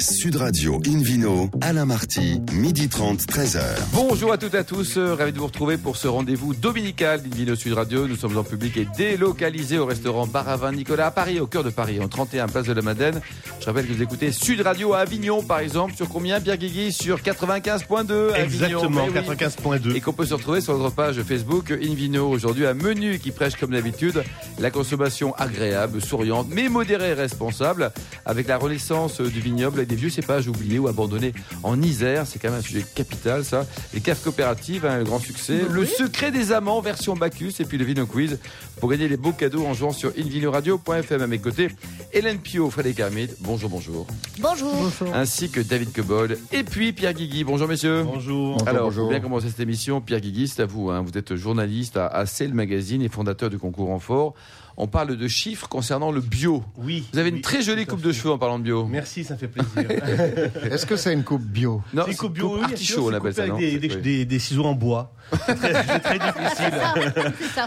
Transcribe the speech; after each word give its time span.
Sud 0.00 0.36
Radio 0.36 0.80
Invino, 0.86 1.50
Alain 1.60 1.84
Marty, 1.84 2.40
midi 2.52 2.88
30, 2.88 3.20
13h. 3.22 3.60
Bonjour 3.92 4.32
à 4.32 4.38
toutes 4.38 4.54
et 4.54 4.58
à 4.58 4.64
tous, 4.64 4.96
euh, 4.96 5.14
ravi 5.14 5.32
de 5.32 5.38
vous 5.38 5.46
retrouver 5.46 5.76
pour 5.76 5.96
ce 5.96 6.06
rendez-vous 6.06 6.54
dominical 6.54 7.20
d'Invino 7.20 7.56
Sud 7.56 7.72
Radio. 7.72 8.06
Nous 8.06 8.14
sommes 8.14 8.36
en 8.38 8.44
public 8.44 8.76
et 8.76 8.86
délocalisés 8.96 9.76
au 9.76 9.86
restaurant 9.86 10.28
Baravin 10.28 10.70
Nicolas 10.70 11.06
à 11.06 11.10
Paris, 11.10 11.40
au 11.40 11.48
cœur 11.48 11.64
de 11.64 11.70
Paris, 11.70 11.98
en 12.00 12.06
31 12.06 12.46
place 12.46 12.66
de 12.66 12.74
la 12.74 12.82
Madeleine. 12.82 13.20
Je 13.58 13.66
rappelle 13.66 13.88
que 13.88 13.92
vous 13.92 14.02
écoutez 14.02 14.30
Sud 14.30 14.60
Radio 14.60 14.92
à 14.92 14.98
Avignon, 14.98 15.42
par 15.42 15.58
exemple, 15.58 15.96
sur 15.96 16.08
combien, 16.08 16.40
Pierre 16.40 16.58
Guigui? 16.58 16.92
Sur 16.92 17.18
95.2 17.18 18.34
à 18.34 18.44
Exactement, 18.44 19.00
Avignon. 19.02 19.12
Mais 19.12 19.20
oui. 19.28 19.36
95.2. 19.36 19.96
Et 19.96 20.00
qu'on 20.00 20.12
peut 20.12 20.26
se 20.26 20.34
retrouver 20.34 20.60
sur 20.60 20.78
notre 20.78 20.94
page 20.94 21.20
Facebook 21.22 21.72
Invino. 21.72 22.28
Aujourd'hui, 22.28 22.66
un 22.66 22.74
menu 22.74 23.18
qui 23.18 23.32
prêche 23.32 23.56
comme 23.56 23.72
d'habitude 23.72 24.22
la 24.60 24.70
consommation 24.70 25.34
agréable, 25.34 26.00
souriante, 26.00 26.46
mais 26.50 26.68
modérée 26.68 27.10
et 27.10 27.14
responsable, 27.14 27.90
avec 28.24 28.46
la 28.46 28.58
renaissance 28.58 29.20
du 29.20 29.40
vignoble 29.40 29.87
des 29.88 29.96
vieux 29.96 30.10
cépages 30.10 30.46
oubliés 30.46 30.78
ou 30.78 30.86
abandonnés 30.86 31.32
en 31.62 31.80
Isère. 31.82 32.26
C'est 32.26 32.38
quand 32.38 32.50
même 32.50 32.60
un 32.60 32.62
sujet 32.62 32.84
capital, 32.94 33.44
ça. 33.44 33.66
Les 33.92 34.00
caves 34.00 34.20
coopératives, 34.22 34.86
un 34.86 35.02
grand 35.02 35.18
succès. 35.18 35.62
Le 35.68 35.84
secret 35.84 36.30
des 36.30 36.52
amants, 36.52 36.80
version 36.80 37.16
Bacchus, 37.16 37.54
et 37.60 37.64
puis 37.64 37.78
le 37.78 37.84
Vino 37.84 38.06
Quiz 38.06 38.38
pour 38.80 38.90
gagner 38.90 39.08
les 39.08 39.16
beaux 39.16 39.32
cadeaux 39.32 39.64
en 39.66 39.74
jouant 39.74 39.92
sur 39.92 40.12
invinoradio.fm. 40.16 41.22
À 41.22 41.26
mes 41.26 41.38
côtés, 41.38 41.68
Hélène 42.12 42.38
Pio, 42.38 42.70
Frédéric 42.70 43.00
Hermide. 43.00 43.34
Bonjour, 43.40 43.68
bonjour. 43.70 44.06
Bonjour. 44.38 44.72
Ainsi 45.14 45.50
que 45.50 45.60
David 45.60 45.92
Cobol. 45.92 46.38
Et 46.52 46.62
puis 46.62 46.92
Pierre 46.92 47.14
Guigui. 47.14 47.42
Bonjour, 47.44 47.66
messieurs. 47.66 48.04
Bonjour. 48.04 48.56
Alors, 48.66 48.92
pour 48.92 49.08
bien 49.08 49.20
commencer 49.20 49.48
cette 49.48 49.60
émission, 49.60 50.00
Pierre 50.00 50.20
Guigui, 50.20 50.48
c'est 50.48 50.62
à 50.62 50.66
vous. 50.66 50.90
hein. 50.90 51.02
Vous 51.04 51.18
êtes 51.18 51.34
journaliste 51.34 51.96
à 51.96 52.06
AC, 52.06 52.40
le 52.40 52.52
magazine, 52.54 53.02
et 53.02 53.08
fondateur 53.08 53.50
du 53.50 53.58
concours 53.58 53.88
Renfort. 53.88 54.34
On 54.80 54.86
parle 54.86 55.16
de 55.16 55.26
chiffres 55.28 55.68
concernant 55.68 56.12
le 56.12 56.20
bio. 56.20 56.62
Oui. 56.76 57.04
Vous 57.12 57.18
avez 57.18 57.30
une 57.30 57.34
oui, 57.36 57.40
très 57.40 57.62
jolie 57.62 57.84
coupe 57.84 58.00
de 58.00 58.12
cheveux 58.12 58.30
en 58.30 58.38
parlant 58.38 58.60
de 58.60 58.64
bio. 58.64 58.86
Merci, 58.86 59.24
ça 59.24 59.36
fait 59.36 59.48
plaisir. 59.48 59.90
Est-ce 60.70 60.86
que 60.86 60.94
c'est 60.96 61.12
une 61.12 61.24
coupe 61.24 61.42
bio? 61.42 61.82
Non, 61.92 62.04
C'est 62.06 62.12
une 62.12 62.16
coupe 62.16 62.34
bio, 62.34 62.54
oui, 62.58 62.62
artichaut, 62.62 63.08
on 63.08 63.10
c'est 63.10 63.16
appelle 63.16 63.34
ça, 63.34 63.46
non? 63.48 63.56
avec 63.56 63.80
des, 63.80 63.88
des, 63.88 63.94
Oui. 63.96 64.00
des- 64.02 64.24
des 64.24 64.38
ciseaux 64.38 64.66
en 64.66 64.74
bois. 64.74 65.12
C'est 65.46 65.56
très, 65.56 66.18
difficile. 66.18 66.72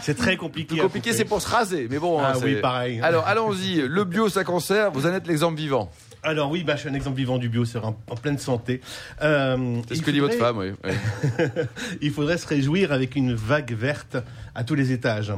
C'est 0.02 0.18
très 0.18 0.38
compliqué. 0.38 0.76
Plus 0.76 0.82
compliqué, 0.84 1.12
c'est 1.12 1.26
pour 1.26 1.42
se 1.42 1.50
raser. 1.50 1.88
Mais 1.92 2.00
bon, 2.00 2.18
Ah 2.20 2.32
hein, 2.34 2.40
oui, 2.42 2.54
c'est- 2.56 2.62
pareil. 2.62 3.02
Alors, 3.02 3.28
allons-y. 3.28 3.82
Le 3.88 4.04
bio, 4.06 4.30
ça 4.30 4.46
conserve. 4.46 4.94
Vous 4.94 5.06
en 5.06 5.14
êtes 5.14 5.28
l'exemple 5.28 5.58
vivant. 5.58 5.92
Alors 6.24 6.52
oui, 6.52 6.64
bah, 6.64 6.76
je 6.76 6.82
suis 6.82 6.90
un 6.90 6.94
exemple 6.94 7.18
vivant 7.18 7.40
du 7.40 7.50
bio, 7.50 7.66
c'est 7.66 7.80
en, 7.80 7.98
en 8.08 8.16
pleine 8.16 8.38
santé. 8.38 8.80
Euh, 9.24 9.82
C'est 9.90 9.96
ce 9.96 10.02
que 10.04 10.12
dit 10.12 10.20
votre 10.20 10.36
femme, 10.38 10.56
oui. 10.60 10.68
oui. 10.84 10.92
il 12.02 12.12
faudrait 12.12 12.38
se 12.38 12.46
réjouir 12.46 12.92
avec 12.92 13.16
une 13.16 13.34
vague 13.34 13.74
verte 13.74 14.18
à 14.54 14.64
tous 14.64 14.76
les 14.76 14.92
étages. 14.92 15.34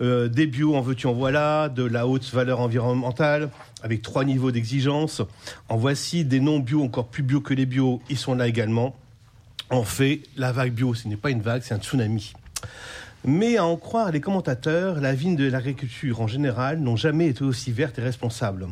Euh, 0.00 0.28
des 0.28 0.46
bio 0.46 0.74
en 0.74 0.80
veux-tu 0.80 1.06
en 1.06 1.12
voilà, 1.12 1.68
de 1.68 1.84
la 1.84 2.06
haute 2.06 2.24
valeur 2.32 2.60
environnementale, 2.60 3.50
avec 3.82 4.02
trois 4.02 4.24
niveaux 4.24 4.50
d'exigence. 4.50 5.22
En 5.68 5.76
voici 5.76 6.24
des 6.24 6.40
non 6.40 6.58
bio 6.58 6.82
encore 6.82 7.06
plus 7.06 7.22
bio 7.22 7.40
que 7.40 7.54
les 7.54 7.66
bio, 7.66 8.00
ils 8.10 8.18
sont 8.18 8.34
là 8.34 8.48
également. 8.48 8.96
En 9.70 9.84
fait, 9.84 10.22
la 10.36 10.52
vague 10.52 10.72
bio, 10.72 10.94
ce 10.94 11.08
n'est 11.08 11.16
pas 11.16 11.30
une 11.30 11.40
vague, 11.40 11.62
c'est 11.62 11.74
un 11.74 11.78
tsunami. 11.78 12.32
Mais 13.24 13.56
à 13.56 13.64
en 13.64 13.76
croire 13.76 14.12
les 14.12 14.20
commentateurs, 14.20 15.00
la 15.00 15.14
vigne 15.14 15.36
de 15.36 15.48
l'agriculture 15.48 16.20
en 16.20 16.26
général 16.26 16.80
n'ont 16.80 16.96
jamais 16.96 17.28
été 17.28 17.42
aussi 17.42 17.72
vertes 17.72 17.98
et 17.98 18.02
responsables. 18.02 18.68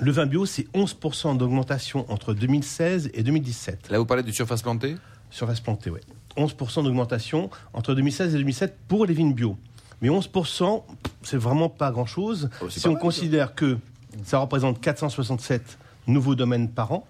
Le 0.00 0.10
vin 0.10 0.26
bio, 0.26 0.46
c'est 0.46 0.66
11% 0.72 1.36
d'augmentation 1.36 2.10
entre 2.10 2.32
2016 2.34 3.10
et 3.14 3.22
2017. 3.22 3.90
Là, 3.90 3.98
vous 3.98 4.06
parlez 4.06 4.22
du 4.22 4.32
surface 4.32 4.62
plantée? 4.62 4.96
Surface 5.30 5.60
plantée, 5.60 5.90
oui. 5.90 6.00
11% 6.36 6.84
d'augmentation 6.84 7.50
entre 7.72 7.94
2016 7.94 8.34
et 8.34 8.38
2017 8.38 8.76
pour 8.88 9.06
les 9.06 9.14
vignes 9.14 9.34
bio. 9.34 9.56
Mais 10.02 10.08
11%, 10.08 10.82
c'est 11.22 11.36
vraiment 11.36 11.68
pas 11.68 11.90
grand-chose 11.90 12.48
Oh, 12.60 12.70
c'est 12.70 12.80
si 12.80 12.84
pas 12.84 12.88
on 12.90 12.92
mal, 12.94 13.02
considère 13.02 13.54
que 13.54 13.78
ça 14.24 14.38
représente 14.38 14.80
467 14.80 15.78
nouveaux 16.06 16.34
domaines 16.34 16.68
par 16.70 16.92
an, 16.92 17.06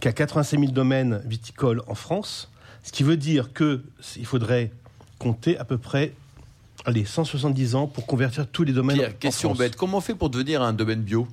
qu'il 0.00 0.06
y 0.06 0.08
a 0.08 0.12
85 0.12 0.60
000 0.60 0.72
domaines 0.72 1.22
viticoles 1.24 1.82
en 1.86 1.94
France, 1.94 2.50
ce 2.82 2.92
qui 2.92 3.02
veut 3.02 3.16
dire 3.16 3.52
que 3.52 3.82
il 4.16 4.26
faudrait 4.26 4.70
compter 5.18 5.58
à 5.58 5.64
peu 5.64 5.78
près 5.78 6.12
allez, 6.84 7.04
170 7.04 7.74
ans 7.74 7.86
pour 7.86 8.06
convertir 8.06 8.46
tous 8.46 8.64
les 8.64 8.72
domaines 8.72 8.96
Pierre, 8.96 9.10
en 9.10 9.18
question 9.18 9.48
France. 9.50 9.58
bête. 9.58 9.76
Comment 9.76 9.98
on 9.98 10.00
fait 10.00 10.14
pour 10.14 10.30
devenir 10.30 10.62
un 10.62 10.72
domaine 10.72 11.02
bio? 11.02 11.26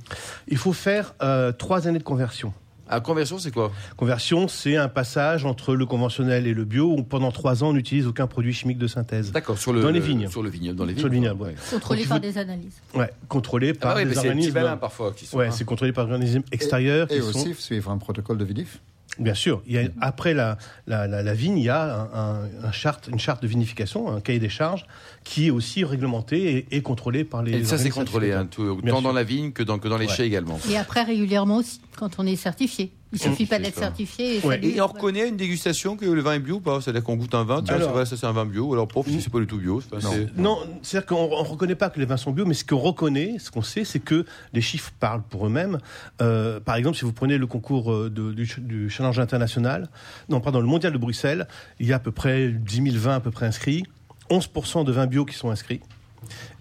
Il 0.48 0.58
faut 0.58 0.74
faire 0.74 1.14
euh, 1.22 1.52
trois 1.52 1.88
années 1.88 2.00
de 2.00 2.04
conversion. 2.04 2.54
À 2.90 3.00
conversion, 3.00 3.38
c'est 3.40 3.52
quoi? 3.52 3.72
Conversion, 3.98 4.48
c'est 4.48 4.78
un 4.78 4.88
passage 4.88 5.46
entre 5.46 5.76
le 5.76 5.86
conventionnel 5.86 6.48
et 6.48 6.54
le 6.54 6.64
bio 6.66 6.92
où 6.98 7.04
pendant 7.04 7.32
trois 7.32 7.64
ans 7.64 7.70
on 7.70 7.74
n'utilise 7.74 8.08
aucun 8.08 8.28
produit 8.28 8.54
chimique 8.54 8.78
de 8.78 8.88
synthèse. 8.88 9.32
D'accord, 9.32 9.58
sur 9.58 9.74
le 9.74 9.82
Dans 9.82 9.90
les 9.90 10.00
vignes. 10.00 10.28
Sur 10.30 10.44
le 10.44 10.50
vignoble, 10.50 10.78
dans 10.78 10.86
les 10.86 10.94
vignes. 10.94 11.00
Sur 11.00 11.10
le 11.10 11.16
vignoble, 11.16 11.42
ouais. 11.44 11.56
Contrôlé 11.72 12.02
Donc, 12.02 12.10
par 12.10 12.20
des 12.20 12.38
analyses. 12.38 12.82
Ouais, 12.96 13.12
contrôlé 13.28 13.74
Ah 13.76 13.80
par 13.82 13.94
bah 13.96 14.02
oui, 14.02 14.08
des 14.10 14.14
c'est 14.16 14.28
organismes. 14.30 14.54
malins 14.54 14.78
parfois 14.78 15.12
qui 15.12 15.26
sont. 15.26 15.38
Ouais, 15.38 15.48
hein. 15.48 15.52
c'est 15.52 15.66
contrôlé 15.66 15.92
par 15.92 16.06
des 16.08 16.14
organismes 16.14 16.44
extérieurs. 16.52 17.12
Et 17.12 17.16
qui 17.20 17.22
sont- 17.22 17.30
aussi 17.30 17.54
suivre 17.56 17.92
un 17.92 17.98
protocole 17.98 18.38
de 18.38 18.46
Vidif 18.46 18.80
Bien 19.20 19.34
sûr. 19.34 19.62
Il 19.66 19.74
y 19.74 19.78
a, 19.80 19.84
après 20.02 20.34
la, 20.34 20.58
la, 20.86 21.08
la, 21.08 21.24
la 21.24 21.34
vigne, 21.34 21.58
il 21.58 21.64
y 21.66 21.70
a 21.70 21.84
un, 22.14 22.42
un- 22.44 22.50
un 22.64 22.72
charte, 22.72 23.08
une 23.12 23.20
charte 23.20 23.42
de 23.42 23.48
vinification, 23.48 24.10
un 24.12 24.22
cahier 24.22 24.40
des 24.40 24.50
charges, 24.50 24.86
qui 25.24 25.48
est 25.48 25.50
aussi 25.50 25.84
réglementé 25.84 26.58
et, 26.58 26.78
et 26.78 26.82
contrôlé 26.82 27.24
par 27.24 27.44
les. 27.44 27.54
Et 27.60 27.64
ça, 27.64 27.78
c'est 27.78 27.90
contrôlé, 27.90 28.32
hein, 28.34 28.48
tout- 28.50 28.76
tant 28.82 28.88
sûr. 28.88 29.02
dans 29.02 29.14
la 29.14 29.24
vigne 29.24 29.52
que 29.52 29.64
dans, 29.64 29.80
que 29.80 29.88
dans 29.88 29.98
les 29.98 30.06
Ouais. 30.08 30.14
chais 30.14 30.28
également. 30.28 30.60
Et 30.70 30.78
après, 30.78 31.04
régulièrement 31.04 31.58
aussi, 31.58 31.82
quand 31.98 32.12
on 32.20 32.26
est 32.26 32.36
certifié. 32.36 32.92
Il 33.14 33.20
suffit 33.20 33.46
pas 33.46 33.58
d'être 33.58 33.78
certifié. 33.78 34.38
Et, 34.38 34.46
Ouais. 34.46 34.80
on 34.82 34.88
reconnaît 34.88 35.28
une 35.30 35.38
dégustation 35.38 35.96
que 35.96 36.06
le 36.06 36.22
vin 36.22 36.34
est 36.34 36.40
bio 36.40 36.56
ou 36.56 36.60
pas? 36.60 36.82
C'est-à-dire 36.82 37.04
qu'on 37.04 37.16
goûte 37.16 37.34
un 37.36 37.44
vin, 37.46 37.62
tiens, 37.64 37.76
Alors- 37.76 37.88
c'est 37.88 37.94
vrai, 37.94 38.06
ça 38.06 38.18
c'est 38.18 38.26
un 38.26 38.34
vin 38.34 38.46
bio, 38.46 38.66
ou 38.66 38.74
alors 38.74 38.88
prof, 38.88 39.08
si 39.08 39.22
c'est 39.22 39.32
pas 39.32 39.40
du 39.40 39.48
tout 39.48 39.58
bio. 39.58 39.80
c'est 39.82 39.90
pas- 39.90 40.02
c'est- 40.02 40.36
Non, 40.38 40.60
c'est-à-dire 40.82 41.06
qu'on 41.08 41.28
ne 41.30 41.48
reconnaît 41.48 41.76
pas 41.76 41.90
que 41.90 42.00
les 42.00 42.06
vins 42.06 42.18
sont 42.18 42.32
bio, 42.32 42.46
mais 42.46 42.54
ce 42.54 42.66
qu'on 42.66 42.78
reconnaît, 42.78 43.38
ce 43.40 43.50
qu'on 43.50 43.62
sait, 43.62 43.86
c'est 43.86 44.00
que 44.00 44.26
les 44.54 44.62
chiffres 44.62 44.92
parlent 45.00 45.24
pour 45.30 45.48
eux-mêmes. 45.48 45.78
Euh, 46.22 46.60
par 46.60 46.76
exemple, 46.76 46.98
si 46.98 47.06
vous 47.06 47.14
prenez 47.14 47.38
le 47.38 47.48
concours 47.48 47.92
euh, 47.94 48.10
de- 48.10 48.34
du, 48.34 48.48
du 48.58 48.90
Challenge 48.90 49.20
international, 49.20 49.88
non, 50.30 50.42
pardon, 50.42 50.60
le 50.60 50.68
mondial 50.68 50.92
de 50.92 50.98
Bruxelles, 50.98 51.48
il 51.80 51.88
y 51.88 51.94
a 51.94 51.96
à 51.96 52.00
peu 52.00 52.12
près 52.12 52.50
10 52.50 52.82
000 52.92 52.98
vins 52.98 53.16
à 53.16 53.20
peu 53.22 53.32
près 53.32 53.46
inscrits, 53.46 53.84
11% 54.30 54.84
de 54.84 54.92
vins 54.92 55.08
bio 55.08 55.24
qui 55.24 55.36
sont 55.36 55.50
inscrits, 55.50 55.80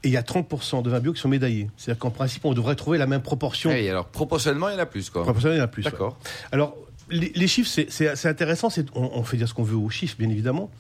et 0.03 0.09
il 0.09 0.11
y 0.11 0.17
a 0.17 0.23
30% 0.23 0.83
de 0.83 0.91
vins 0.91 1.01
bio 1.01 1.13
qui 1.13 1.21
sont 1.21 1.29
médaillés. 1.29 1.69
C'est-à-dire 1.77 1.99
qu'en 1.99 2.11
principe, 2.11 2.45
on 2.45 2.55
devrait 2.55 2.77
trouver 2.77 2.99
la 2.99 3.07
même 3.07 3.23
proportion. 3.23 3.71
Et 3.71 3.91
alors, 3.91 4.07
proportionnellement, 4.07 4.69
il 4.69 4.75
y 4.75 4.77
en 4.77 4.81
a 4.81 4.87
plus, 4.87 5.11
quoi. 5.11 5.23
Proportionnelle, 5.23 5.59
il 5.59 5.61
y 5.61 5.63
en 5.63 5.65
a 5.65 5.69
plus. 5.69 5.85
ouais. 5.85 5.91
D'accord. 5.91 6.19
Alors, 6.53 6.77
les, 7.11 7.33
les 7.35 7.47
chiffres, 7.47 7.71
c'est- 7.71 8.27
intéressant. 8.27 8.69
On, 8.95 9.11
on 9.15 9.23
fait 9.23 9.37
dire 9.37 9.49
ce 9.49 9.55
qu'on 9.55 9.63
veut 9.63 9.77
aux 9.77 9.91
chiffres, 9.91 10.17
bien 10.19 10.29
évidemment. 10.29 10.71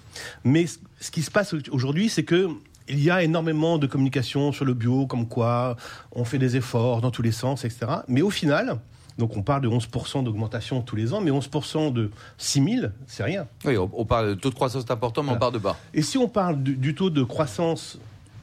Mais 0.44 0.66
ce, 0.66 0.78
ce 1.00 1.10
qui 1.10 1.22
se 1.22 1.30
passe 1.30 1.54
aujourd'hui, 1.70 2.08
c'est 2.08 2.24
que 2.24 2.48
il 2.88 3.02
y 3.02 3.10
a 3.10 3.22
énormément 3.22 3.78
de 3.78 3.86
communication 3.86 4.52
sur 4.52 4.64
le 4.64 4.74
bio, 4.74 5.06
comme 5.06 5.26
quoi 5.26 5.76
on 6.12 6.24
fait 6.24 6.38
des 6.38 6.56
efforts 6.56 7.00
dans 7.00 7.10
tous 7.10 7.22
les 7.22 7.32
sens, 7.32 7.64
etc. 7.64 7.86
Mais 8.08 8.22
au 8.22 8.30
final, 8.30 8.78
donc 9.18 9.36
on 9.36 9.42
parle 9.42 9.62
de 9.62 9.68
11% 9.68 10.24
d'augmentation 10.24 10.82
tous 10.82 10.96
les 10.96 11.12
ans, 11.12 11.20
mais 11.20 11.30
11% 11.30 11.92
de 11.92 12.10
6 12.38 12.64
000, 12.80 12.86
c'est 13.06 13.24
rien. 13.24 13.46
Oui, 13.64 13.76
on, 13.76 14.04
parle 14.04 14.30
de 14.30 14.34
taux 14.34 14.50
de 14.50 14.54
croissance 14.54 14.84
important, 14.88 15.22
mais 15.22 15.32
on 15.32 15.38
part 15.38 15.52
de 15.52 15.58
bas. 15.58 15.76
Et 15.94 16.02
si 16.02 16.18
on 16.18 16.28
parle 16.28 16.62
du, 16.62 16.76
du 16.76 16.94
taux 16.94 17.10
de 17.10 17.22
croissance, 17.22 17.98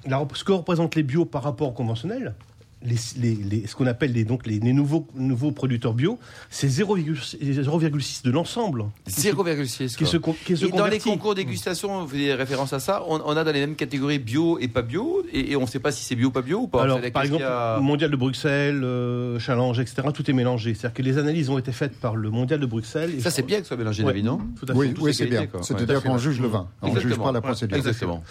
la 0.05 0.25
ce 0.33 0.43
que 0.43 0.51
représentent 0.51 0.95
les 0.95 1.03
bio 1.03 1.25
par 1.25 1.43
rapport 1.43 1.69
au 1.69 1.71
conventionnel, 1.71 2.35
les, 2.83 2.95
les- 3.17 3.35
les- 3.61 3.67
ce 3.67 3.75
qu'on 3.75 3.87
appelle 3.87 4.11
les, 4.13 4.23
donc 4.25 4.45
les, 4.45 4.59
les 4.59 4.73
nouveaux, 4.73 5.07
nouveaux 5.15 5.51
producteurs 5.51 5.93
bio, 5.93 6.19
c'est 6.49 6.67
0,6 6.67 7.37
0,6 7.41 8.23
de 8.25 8.31
l'ensemble. 8.31 8.85
0,6. 9.09 9.89
Qui 9.89 9.95
quoi. 10.03 10.07
se, 10.07 10.17
con- 10.17 10.35
qui 10.45 10.57
se 10.57 10.65
Et 10.65 10.69
dans 10.71 10.87
les 10.87 10.99
concours 10.99 11.35
dégustation, 11.35 12.01
vous 12.01 12.07
faisiez 12.07 12.33
référence 12.33 12.73
à 12.73 12.79
ça, 12.79 13.03
on, 13.07 13.21
on 13.25 13.37
a 13.37 13.43
dans 13.43 13.51
les 13.51 13.59
mêmes 13.61 13.75
catégories 13.75 14.19
bio 14.19 14.59
et 14.59 14.67
pas 14.67 14.81
bio, 14.81 15.23
et, 15.31 15.51
et 15.51 15.55
on 15.55 15.61
ne 15.61 15.65
sait 15.67 15.79
pas 15.79 15.91
si 15.91 16.03
c'est 16.03 16.15
bio 16.15 16.27
ou 16.27 16.31
pas 16.31 16.41
bio 16.41 16.59
ou 16.61 16.67
pas. 16.67 16.83
Alors, 16.83 16.99
par 17.13 17.23
exemple, 17.23 17.43
a- 17.43 17.79
Mondial 17.79 18.11
de 18.11 18.15
Bruxelles, 18.15 18.81
euh, 18.83 19.39
Challenge, 19.39 19.79
etc., 19.79 20.07
tout 20.13 20.29
est 20.29 20.33
mélangé. 20.33 20.73
C'est-à-dire 20.73 20.93
que 20.93 21.01
les 21.01 21.17
analyses 21.17 21.49
ont 21.49 21.57
été 21.57 21.71
faites 21.71 21.95
par 21.99 22.15
le 22.15 22.29
Mondial 22.29 22.59
de 22.59 22.65
Bruxelles. 22.65 23.11
et 23.17 23.19
Ça, 23.21 23.29
c'est 23.31 23.43
bien 23.43 23.57
que 23.57 23.63
ce 23.63 23.69
soit 23.69 23.77
mélangé, 23.77 24.03
Ouais. 24.03 24.09
David, 24.11 24.25
non 24.25 24.39
Tout 24.59 24.65
à 24.69 24.73
fait. 24.73 24.93
Oui, 24.99 25.13
c'est 25.13 25.25
bien. 25.27 25.47
C'est-à-dire 25.61 25.85
tout 25.87 25.91
à 25.93 26.01
fait. 26.01 26.07
qu'on 26.09 26.17
juge 26.17 26.39
le 26.41 26.47
vin. 26.47 26.67
On 26.81 26.93
ne 26.93 26.99
juge 26.99 27.15
pas 27.17 27.31
la 27.31 27.41
procédure. 27.41 27.77
Exactement. 27.77 28.23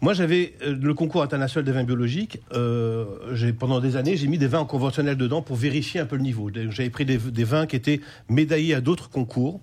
Moi, 0.00 0.14
j'avais 0.14 0.54
euh, 0.66 0.74
le 0.80 0.94
concours 0.94 1.22
international 1.22 1.64
des 1.64 1.72
vins 1.72 1.84
biologiques. 1.84 2.40
euh, 2.54 3.04
j'ai- 3.32 3.52
pendant 3.52 3.80
des 3.80 3.91
années, 3.96 4.16
j'ai 4.16 4.26
mis 4.28 4.38
des 4.38 4.46
vins 4.46 4.60
en 4.60 4.64
conventionnel 4.66 5.16
dedans 5.16 5.42
pour 5.42 5.56
vérifier 5.56 6.00
un 6.00 6.06
peu 6.06 6.16
le 6.16 6.22
niveau. 6.22 6.50
J'avais 6.70 6.90
pris 6.90 7.04
des, 7.04 7.18
des 7.18 7.44
vins 7.44 7.66
qui 7.66 7.76
étaient 7.76 8.00
médaillés 8.28 8.74
à 8.74 8.80
d'autres 8.80 9.10
concours. 9.10 9.60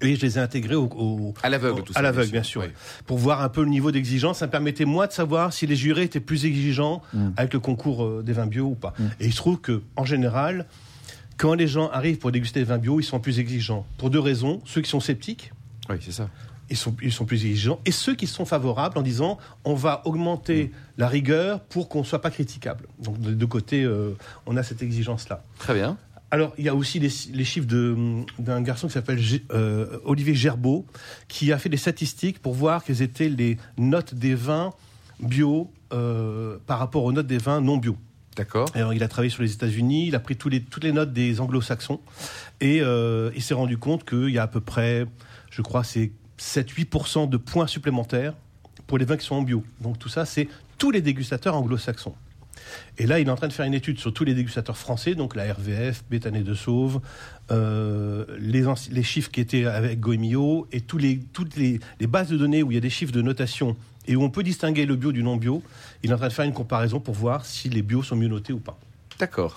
Et 0.00 0.16
je 0.16 0.22
les 0.22 0.38
ai 0.38 0.40
intégrés 0.40 0.74
au, 0.74 0.84
au- 0.96 1.34
À 1.42 1.50
l'aveugle, 1.50 1.82
tout 1.82 1.92
ça. 1.92 1.98
À 1.98 2.02
l'aveugle, 2.02 2.30
bien 2.32 2.42
sûr. 2.42 2.62
Oui. 2.62 2.68
Pour 3.06 3.18
voir 3.18 3.42
un 3.42 3.48
peu 3.50 3.62
le 3.62 3.68
niveau 3.68 3.92
d'exigence. 3.92 4.38
Ça 4.38 4.46
me 4.46 4.50
permettait, 4.50 4.86
moi, 4.86 5.06
de 5.06 5.12
savoir 5.12 5.52
si 5.52 5.66
les 5.66 5.76
jurés 5.76 6.02
étaient 6.04 6.18
plus 6.18 6.44
exigeants 6.46 7.02
avec 7.36 7.52
le 7.52 7.60
concours 7.60 8.04
euh, 8.04 8.22
des 8.24 8.32
vins 8.32 8.46
bio 8.46 8.64
ou 8.68 8.74
pas. 8.74 8.94
Et 9.20 9.26
il 9.26 9.32
se 9.32 9.36
trouve 9.36 9.60
que, 9.60 9.82
en 9.96 10.04
général, 10.04 10.66
quand 11.36 11.54
les 11.54 11.66
gens 11.68 11.88
arrivent 11.90 12.18
pour 12.18 12.32
déguster 12.32 12.60
des 12.60 12.64
vins 12.64 12.78
bio, 12.78 13.00
ils 13.00 13.04
sont 13.04 13.20
plus 13.20 13.38
exigeants. 13.38 13.86
Pour 13.98 14.08
deux 14.10 14.18
raisons. 14.20 14.60
Ceux 14.64 14.80
qui 14.80 14.88
sont 14.90 15.00
sceptiques, 15.00 15.52
Oui, 15.90 15.96
c'est 16.00 16.12
ça. 16.12 16.28
Ils 16.72 16.76
sont, 16.76 16.96
ils 17.02 17.12
sont 17.12 17.24
plus 17.24 17.44
exigeants. 17.44 17.80
Et 17.86 17.92
ceux 17.92 18.14
qui 18.14 18.26
sont 18.26 18.44
favorables 18.44 18.98
en 18.98 19.02
disant 19.02 19.38
on 19.64 19.74
va 19.74 20.02
augmenter 20.04 20.72
la 20.98 21.06
rigueur 21.06 21.60
pour 21.60 21.88
qu'on 21.88 22.00
ne 22.00 22.04
soit 22.04 22.20
pas 22.20 22.30
critiquable. 22.30 22.86
Donc, 22.98 23.20
de 23.20 23.32
deux 23.32 23.46
côtés, 23.46 23.84
euh, 23.84 24.16
on 24.46 24.56
a 24.56 24.62
cette 24.62 24.82
exigence-là. 24.82 25.44
Très 25.58 25.74
bien. 25.74 25.96
Alors, 26.30 26.54
il 26.56 26.64
y 26.64 26.68
a 26.70 26.74
aussi 26.74 26.98
les, 26.98 27.10
les 27.34 27.44
chiffres 27.44 27.66
d'un 28.38 28.62
garçon 28.62 28.86
qui 28.86 28.94
s'appelle 28.94 29.20
euh, 29.52 29.98
Olivier 30.04 30.34
Gerbeau, 30.34 30.86
qui 31.28 31.52
a 31.52 31.58
fait 31.58 31.68
des 31.68 31.76
statistiques 31.76 32.40
pour 32.40 32.54
voir 32.54 32.82
quelles 32.84 33.02
étaient 33.02 33.28
les 33.28 33.58
notes 33.76 34.14
des 34.14 34.34
vins 34.34 34.70
bio 35.20 35.70
euh, 35.92 36.56
par 36.66 36.78
rapport 36.78 37.04
aux 37.04 37.12
notes 37.12 37.26
des 37.26 37.36
vins 37.36 37.60
non 37.60 37.76
bio. 37.76 37.96
D'accord. 38.34 38.66
Alors, 38.72 38.94
il 38.94 39.02
a 39.02 39.08
travaillé 39.08 39.28
sur 39.28 39.42
les 39.42 39.52
États-Unis, 39.52 40.08
il 40.08 40.14
a 40.14 40.20
pris 40.20 40.36
tous 40.36 40.48
les, 40.48 40.62
toutes 40.62 40.84
les 40.84 40.92
notes 40.92 41.12
des 41.12 41.38
anglo-saxons 41.38 42.00
et 42.62 42.80
euh, 42.80 43.30
il 43.36 43.42
s'est 43.42 43.52
rendu 43.52 43.76
compte 43.76 44.08
qu'il 44.08 44.30
y 44.30 44.38
a 44.38 44.44
à 44.44 44.46
peu 44.46 44.62
près, 44.62 45.04
je 45.50 45.60
crois, 45.60 45.84
c'est 45.84 46.12
7-8% 46.42 47.28
de 47.28 47.36
points 47.36 47.66
supplémentaires 47.66 48.34
pour 48.86 48.98
les 48.98 49.04
vins 49.04 49.16
qui 49.16 49.24
sont 49.24 49.36
en 49.36 49.42
bio. 49.42 49.64
Donc 49.80 49.98
tout 49.98 50.08
ça, 50.08 50.26
c'est 50.26 50.48
tous 50.76 50.90
les 50.90 51.00
dégustateurs 51.00 51.56
anglo-saxons. 51.56 52.14
Et 52.98 53.06
là, 53.06 53.20
il 53.20 53.28
est 53.28 53.30
en 53.30 53.36
train 53.36 53.48
de 53.48 53.52
faire 53.52 53.66
une 53.66 53.74
étude 53.74 53.98
sur 53.98 54.12
tous 54.12 54.24
les 54.24 54.34
dégustateurs 54.34 54.76
français, 54.76 55.14
donc 55.14 55.34
la 55.34 55.52
RVF, 55.52 56.04
Bétané 56.10 56.42
de 56.42 56.54
Sauve, 56.54 57.00
euh, 57.50 58.24
les, 58.38 59.02
chiffres 59.02 59.30
qui 59.30 59.40
étaient 59.40 59.64
avec 59.66 60.00
Goemio 60.00 60.66
et 60.72 60.80
tous 60.80 60.98
les, 60.98 61.20
toutes 61.32 61.56
les, 61.56 61.80
les 62.00 62.06
bases 62.06 62.28
de 62.28 62.36
données 62.36 62.62
où 62.62 62.70
il 62.70 62.74
y 62.74 62.78
a 62.78 62.80
des 62.80 62.90
chiffres 62.90 63.12
de 63.12 63.22
notation 63.22 63.76
et 64.06 64.16
où 64.16 64.22
on 64.22 64.30
peut 64.30 64.42
distinguer 64.42 64.86
le 64.86 64.96
bio 64.96 65.12
du 65.12 65.22
non 65.22 65.36
bio. 65.36 65.62
Il 66.02 66.10
est 66.10 66.14
en 66.14 66.18
train 66.18 66.28
de 66.28 66.32
faire 66.32 66.44
une 66.44 66.52
comparaison 66.52 67.00
pour 67.00 67.14
voir 67.14 67.46
si 67.46 67.68
les 67.68 67.82
bios 67.82 68.02
sont 68.02 68.16
mieux 68.16 68.28
notés 68.28 68.52
ou 68.52 68.58
pas. 68.58 68.78
D'accord. 69.18 69.56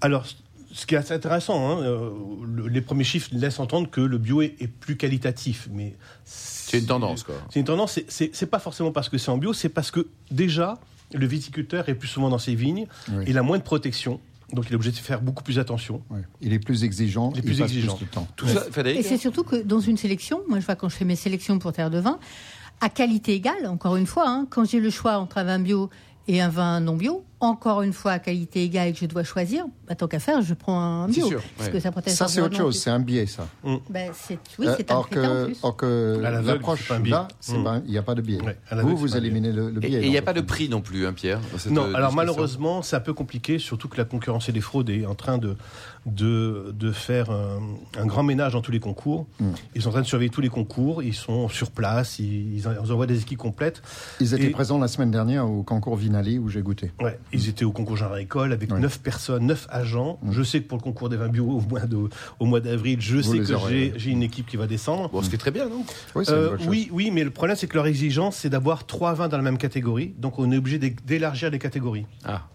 Alors, 0.00 0.26
ce 0.76 0.86
qui 0.86 0.94
est 0.96 0.98
assez 0.98 1.14
intéressant, 1.14 1.70
hein, 1.70 1.82
euh, 1.82 2.10
le- 2.44 2.66
les 2.66 2.80
premiers 2.80 3.04
chiffres 3.04 3.30
laissent 3.32 3.60
entendre 3.60 3.88
que 3.90 4.00
le 4.00 4.18
bio 4.18 4.42
est, 4.42 4.56
est 4.60 4.66
plus 4.66 4.96
qualitatif, 4.96 5.68
mais 5.72 5.94
C'est 6.24 6.78
une 6.80 6.86
tendance, 6.86 7.22
quoi. 7.22 7.36
C'est 7.50 7.60
une 7.60 7.66
tendance. 7.66 7.92
c'est- 7.92 8.06
C'est 8.10 8.34
c'est 8.34 8.46
pas 8.46 8.58
forcément 8.58 8.90
parce 8.90 9.08
que 9.08 9.16
c'est 9.16 9.30
en 9.30 9.38
bio, 9.38 9.52
c'est 9.52 9.68
parce 9.68 9.90
que 9.90 10.08
déjà 10.30 10.78
le 11.12 11.26
viticulteur 11.26 11.88
est 11.88 11.94
plus 11.94 12.08
souvent 12.08 12.28
dans 12.28 12.38
ses 12.38 12.54
vignes, 12.56 12.86
Oui. 13.12 13.24
il 13.28 13.38
a 13.38 13.42
moins 13.42 13.58
de 13.58 13.62
protection, 13.62 14.18
donc 14.52 14.64
il 14.68 14.72
est 14.72 14.74
obligé 14.74 14.90
de 14.90 14.96
faire 14.96 15.20
beaucoup 15.22 15.44
plus 15.44 15.60
attention. 15.60 16.02
Ouais. 16.10 16.22
Il 16.40 16.52
est 16.52 16.58
plus 16.58 16.82
exigeant, 16.82 17.30
Il 17.34 17.38
est 17.38 17.42
plus 17.42 17.60
exigeant. 17.60 17.94
plus 17.96 18.06
de 18.06 18.10
temps. 18.10 18.26
Tout 18.34 18.48
ça, 18.48 18.64
Et 18.86 19.02
c'est 19.04 19.18
surtout 19.18 19.44
que 19.44 19.62
dans 19.62 19.78
une 19.80 19.96
sélection, 19.96 20.40
moi 20.48 20.58
je 20.58 20.66
vois 20.66 20.74
quand 20.74 20.88
je 20.88 20.96
fais 20.96 21.04
mes 21.04 21.14
sélections 21.16 21.58
pour 21.60 21.72
terre 21.72 21.90
de 21.90 21.98
vin, 22.00 22.18
à 22.80 22.88
qualité 22.88 23.34
égale, 23.34 23.66
encore 23.68 23.94
une 23.94 24.06
fois, 24.06 24.24
hein, 24.28 24.46
quand 24.50 24.64
j'ai 24.68 24.80
le 24.80 24.90
choix 24.90 25.18
entre 25.18 25.38
un 25.38 25.44
vin 25.44 25.60
bio 25.60 25.88
et 26.26 26.40
un 26.40 26.48
vin 26.48 26.80
non 26.80 26.96
bio, 26.96 27.24
encore 27.46 27.82
une 27.82 27.92
fois 27.92 28.12
à 28.12 28.18
qualité 28.18 28.62
égale 28.64 28.88
et 28.88 28.92
que 28.92 28.98
je 28.98 29.06
dois 29.06 29.24
choisir, 29.24 29.64
bah, 29.88 29.94
tant 29.94 30.06
qu'à 30.08 30.18
faire, 30.18 30.42
je 30.42 30.54
prends 30.54 30.80
un 30.80 31.06
C'est 31.08 31.20
bio. 31.20 31.28
sûr, 31.28 31.42
parce 31.56 31.68
ouais. 31.68 31.74
que 31.74 31.80
ça 31.80 31.90
protège 31.92 32.14
Ça, 32.14 32.28
c'est 32.28 32.40
autre 32.40 32.56
chose, 32.56 32.78
c'est 32.78 32.90
un 32.90 32.98
biais, 33.00 33.26
ça. 33.26 33.46
Ben, 33.90 34.10
c'est- 34.14 34.38
oui, 34.58 34.66
Euh, 34.66 34.74
c'est 34.76 34.90
un 34.90 35.00
critère 35.02 35.30
en 35.30 35.34
que, 35.34 35.44
plus. 35.46 35.56
or 35.62 35.76
que 35.76 36.18
l'approche 36.20 36.80
c'est 36.82 36.88
pas 36.88 36.94
un 36.96 37.00
biais. 37.00 37.10
là, 37.12 37.28
Mm. 37.48 37.82
il 37.86 37.90
n'y 37.92 37.98
a 37.98 38.02
pas 38.02 38.14
de 38.14 38.22
biais. 38.22 38.40
Ouais, 38.42 38.56
vous, 38.82 38.96
vous 38.96 39.06
biais. 39.06 39.16
éliminez 39.18 39.52
le, 39.52 39.70
le 39.70 39.84
Et 39.84 39.88
biais. 39.88 40.00
il 40.04 40.10
n'y 40.10 40.18
a 40.18 40.22
pas 40.22 40.32
de 40.32 40.40
prix 40.40 40.68
non 40.68 40.80
plus, 40.80 41.06
hein, 41.06 41.12
Pierre 41.12 41.40
Non, 41.70 41.84
euh, 41.84 41.94
alors 41.94 42.12
malheureusement, 42.12 42.82
c'est 42.82 42.96
un 42.96 43.00
peu 43.00 43.12
compliqué, 43.14 43.58
surtout 43.58 43.88
que 43.88 43.96
la 43.96 44.04
concurrence 44.04 44.48
et 44.48 44.52
les 44.52 44.60
fraudes 44.60 44.90
est 44.90 45.06
en 45.06 45.14
train 45.14 45.38
de, 45.38 45.56
de, 46.06 46.72
de 46.78 46.92
faire 46.92 47.30
un, 47.30 47.60
un 47.98 48.06
grand 48.06 48.22
ménage 48.22 48.52
dans 48.52 48.60
tous 48.60 48.72
les 48.72 48.80
concours. 48.80 49.26
Mm. 49.40 49.50
Ils 49.74 49.82
sont 49.82 49.88
en 49.88 49.92
train 49.92 50.00
de 50.02 50.06
surveiller 50.06 50.30
tous 50.30 50.40
les 50.40 50.48
concours, 50.48 51.02
ils 51.02 51.14
sont 51.14 51.48
sur 51.48 51.70
place, 51.70 52.18
ils, 52.18 52.54
ils 52.56 52.68
en- 52.68 52.72
ils 52.84 52.92
envoient 52.92 53.06
des 53.06 53.20
équipes 53.22 53.38
complètes. 53.38 53.82
Ils 54.20 54.34
étaient 54.34 54.44
Et- 54.46 54.50
présents 54.50 54.78
la 54.78 54.88
semaine 54.88 55.10
dernière 55.10 55.48
au 55.48 55.62
concours 55.62 55.96
Vinali 55.96 56.38
où 56.38 56.48
j'ai 56.48 56.62
goûté. 56.62 56.92
Ouais, 57.00 57.18
ils 57.34 57.48
étaient 57.48 57.64
au 57.64 57.72
concours 57.72 57.96
Jean 57.96 58.14
École 58.16 58.52
avec 58.52 58.70
Ouais. 58.72 58.78
neuf 58.80 58.98
personnes, 59.00 59.46
neuf 59.46 59.66
agents. 59.70 60.18
Mm. 60.22 60.32
Je 60.32 60.42
sais 60.42 60.60
que 60.62 60.68
pour 60.68 60.78
le 60.78 60.82
concours 60.82 61.08
des 61.08 61.16
vins 61.16 61.28
bio 61.28 61.62
au 62.40 62.46
mois 62.46 62.60
d'avril, 62.60 63.00
je 63.00 63.16
Vous 63.16 63.22
sais 63.34 63.38
que 63.40 63.52
aurez, 63.52 63.92
j'ai 63.96 64.10
une 64.10 64.22
équipe 64.22 64.46
qui 64.46 64.56
va 64.56 64.66
descendre. 64.66 65.08
Bon, 65.10 65.22
ce 65.22 65.28
qui 65.28 65.34
est 65.34 65.38
très 65.38 65.50
bien, 65.50 65.68
non? 65.68 65.84
Oui, 66.14 66.24
Euh, 66.28 66.56
oui, 66.68 66.88
oui, 66.92 67.10
mais 67.10 67.24
le 67.24 67.30
problème 67.30 67.56
c'est 67.56 67.66
que 67.66 67.74
leur 67.76 67.86
exigence 67.86 68.36
c'est 68.36 68.48
d'avoir 68.50 68.86
trois 68.86 69.14
vins 69.14 69.28
dans 69.28 69.36
la 69.36 69.42
même 69.42 69.58
catégorie, 69.58 70.14
donc 70.18 70.38
on 70.38 70.50
est 70.52 70.56
obligé 70.56 70.78
d'é- 70.78 70.96
d'élargir 71.06 71.50
les 71.50 71.58
catégories. 71.58 72.06
Ah. 72.24 72.46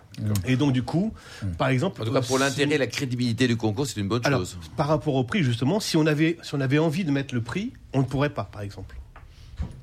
Et 0.46 0.58
donc 0.58 0.74
du 0.74 0.84
coup, 0.84 1.14
par 1.58 1.70
exemple, 1.70 2.02
En 2.02 2.06
tout 2.06 2.12
cas, 2.12 2.22
pour 2.22 2.38
si- 2.38 2.44
l'intérêt 2.44 2.75
et 2.75 2.78
la 2.78 2.88
crédibilité 2.88 3.48
du 3.48 3.56
concours, 3.56 3.88
c'est 3.88 4.00
une 4.02 4.10
bonne 4.10 4.20
alors, 4.25 4.40
chose. 4.42 4.58
par 4.75 4.88
rapport 4.88 5.16
au 5.16 5.24
prix 5.24 5.44
justement, 5.44 5.80
si 5.80 5.96
on 5.96 6.06
avait 6.06 6.38
si 6.44 6.56
on 6.56 6.60
avait 6.60 6.80
envie 6.80 7.06
de 7.06 7.12
mettre 7.12 7.34
le 7.34 7.42
prix, 7.42 7.72
on 7.94 8.00
ne 8.00 8.04
pourrait 8.04 8.32
pas, 8.32 8.44
par 8.44 8.62
exemple. 8.62 8.96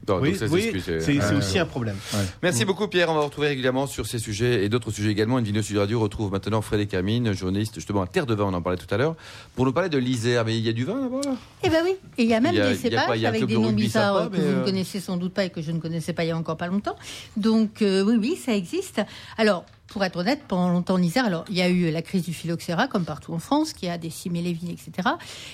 Non, 0.08 0.24
s'excuse, 0.24 0.84
c'est 1.00 1.34
aussi 1.34 1.54
ouais. 1.54 1.58
un 1.60 1.66
problème. 1.66 1.96
Merci 2.42 2.64
beaucoup 2.64 2.88
Pierre, 2.88 3.10
on 3.10 3.14
va 3.14 3.20
vous 3.20 3.26
retrouver 3.26 3.48
régulièrement 3.48 3.86
sur 3.86 4.06
ces 4.06 4.18
sujets 4.18 4.64
et 4.64 4.68
d'autres 4.68 4.90
sujets 4.90 5.10
également. 5.10 5.38
Une 5.38 5.44
vidéo 5.44 5.62
Sud 5.62 5.78
Radio 5.78 6.00
retrouve 6.00 6.30
maintenant 6.32 6.62
Frédéric 6.62 6.90
Camine, 6.90 7.32
journaliste 7.32 7.74
justement 7.76 8.02
à 8.02 8.06
Terre 8.06 8.26
de 8.26 8.34
Vin, 8.34 8.44
on 8.44 8.54
en 8.54 8.62
parlait 8.62 8.78
tout 8.78 8.92
à 8.94 8.96
l'heure, 8.96 9.16
pour 9.54 9.64
nous 9.64 9.72
parler 9.72 9.88
de 9.88 9.98
l'Isère. 9.98 10.44
Mais 10.44 10.56
il 10.56 10.64
y 10.64 10.68
a 10.68 10.72
du 10.72 10.84
vin 10.84 11.00
là-bas? 11.00 11.36
Eh 11.62 11.68
ben 11.68 11.82
oui, 11.84 11.96
et 12.18 12.22
il 12.22 12.28
y 12.28 12.34
a 12.34 12.40
même 12.40 12.54
Il 12.54 12.58
y 12.58 12.60
a- 12.60 12.68
des 12.68 12.76
cépages 12.76 13.24
avec 13.24 13.46
des 13.46 13.54
de 13.54 13.58
noms 13.58 13.72
bizarres 13.72 14.24
sympa, 14.24 14.36
que 14.36 14.40
vous 14.40 14.46
euh, 14.46 14.60
ne 14.60 14.64
connaissez 14.64 15.00
sans 15.00 15.16
doute 15.16 15.32
pas 15.32 15.44
et 15.44 15.50
que 15.50 15.62
je 15.62 15.72
ne 15.72 15.80
connaissais 15.80 16.12
pas 16.12 16.24
il 16.24 16.28
y 16.28 16.30
a 16.30 16.36
encore 16.36 16.56
pas 16.56 16.68
longtemps. 16.68 16.96
Donc 17.36 17.82
euh, 17.82 18.04
oui, 18.04 18.16
oui, 18.20 18.36
ça 18.36 18.54
existe. 18.54 19.00
Alors, 19.38 19.64
pour 19.88 20.02
être 20.02 20.16
honnête, 20.16 20.40
pendant 20.48 20.68
longtemps 20.70 20.94
en 20.94 21.02
Isère, 21.02 21.24
alors 21.26 21.44
il 21.48 21.56
y 21.56 21.62
a 21.62 21.68
eu 21.68 21.92
la 21.92 22.02
crise 22.02 22.24
du 22.24 22.32
phylloxéra 22.32 22.88
comme 22.88 23.04
partout 23.04 23.32
en 23.32 23.38
France, 23.38 23.72
qui 23.72 23.88
a 23.88 23.98
décimé 23.98 24.42
les 24.42 24.52
vignes, 24.52 24.70
etc. 24.72 25.08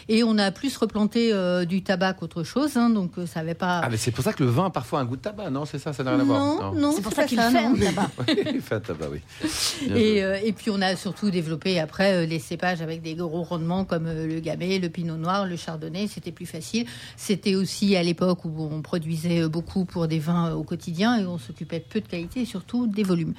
Et 0.08 0.24
on 0.24 0.38
a 0.38 0.50
plus 0.50 0.74
replanté 0.78 1.32
euh, 1.32 1.66
du 1.66 1.82
tabac 1.82 2.14
qu'autre 2.14 2.42
chose, 2.42 2.76
hein, 2.78 2.88
donc 2.88 3.18
euh, 3.18 3.26
ça 3.26 3.40
n'avait 3.40 3.54
pas. 3.54 3.82
Ah 3.84 3.88
mais 3.90 3.98
c'est 3.98 4.10
pour 4.10 4.24
ça 4.24 4.32
que 4.32 4.41
le 4.42 4.50
vin 4.50 4.66
a 4.66 4.70
parfois 4.70 4.98
un 5.00 5.04
goût 5.04 5.16
de 5.16 5.22
tabac, 5.22 5.50
non? 5.50 5.64
C'est 5.64 5.78
ça, 5.78 5.92
ça 5.92 6.02
n'a 6.02 6.10
rien 6.10 6.20
à 6.20 6.24
voir 6.24 6.40
non, 6.40 6.74
non, 6.74 6.92
C'est 6.92 7.02
pour 7.02 7.12
ça 7.12 7.24
qu'il 7.24 7.38
ça, 7.38 7.50
fait 7.50 7.58
un 7.58 7.74
tabac. 7.76 8.10
Il 8.52 8.60
fait 8.60 8.74
un 8.74 8.80
tabac, 8.80 9.06
oui. 9.10 9.20
Et, 9.94 10.24
euh, 10.24 10.38
et 10.42 10.52
puis 10.52 10.70
on 10.70 10.80
a 10.80 10.96
surtout 10.96 11.30
développé 11.30 11.78
après 11.78 12.14
euh, 12.14 12.26
les 12.26 12.40
cépages 12.40 12.82
avec 12.82 13.02
des 13.02 13.14
gros 13.14 13.42
rendements 13.44 13.84
comme 13.84 14.06
euh, 14.06 14.26
le 14.26 14.40
gamay, 14.40 14.80
le 14.80 14.88
pinot 14.88 15.16
noir, 15.16 15.46
le 15.46 15.56
chardonnay, 15.56 16.08
c'était 16.08 16.32
plus 16.32 16.46
facile. 16.46 16.86
C'était 17.16 17.54
aussi 17.54 17.94
à 17.94 18.02
l'époque 18.02 18.44
où 18.44 18.50
on 18.58 18.82
produisait 18.82 19.48
beaucoup 19.48 19.84
pour 19.84 20.08
des 20.08 20.18
vins 20.18 20.50
euh, 20.50 20.54
au 20.54 20.64
quotidien 20.64 21.18
et 21.18 21.26
on 21.26 21.38
s'occupait 21.38 21.80
peu 21.80 22.00
de 22.00 22.08
qualité 22.08 22.40
et 22.40 22.44
surtout 22.44 22.86
des 22.86 23.02
volumes. 23.02 23.34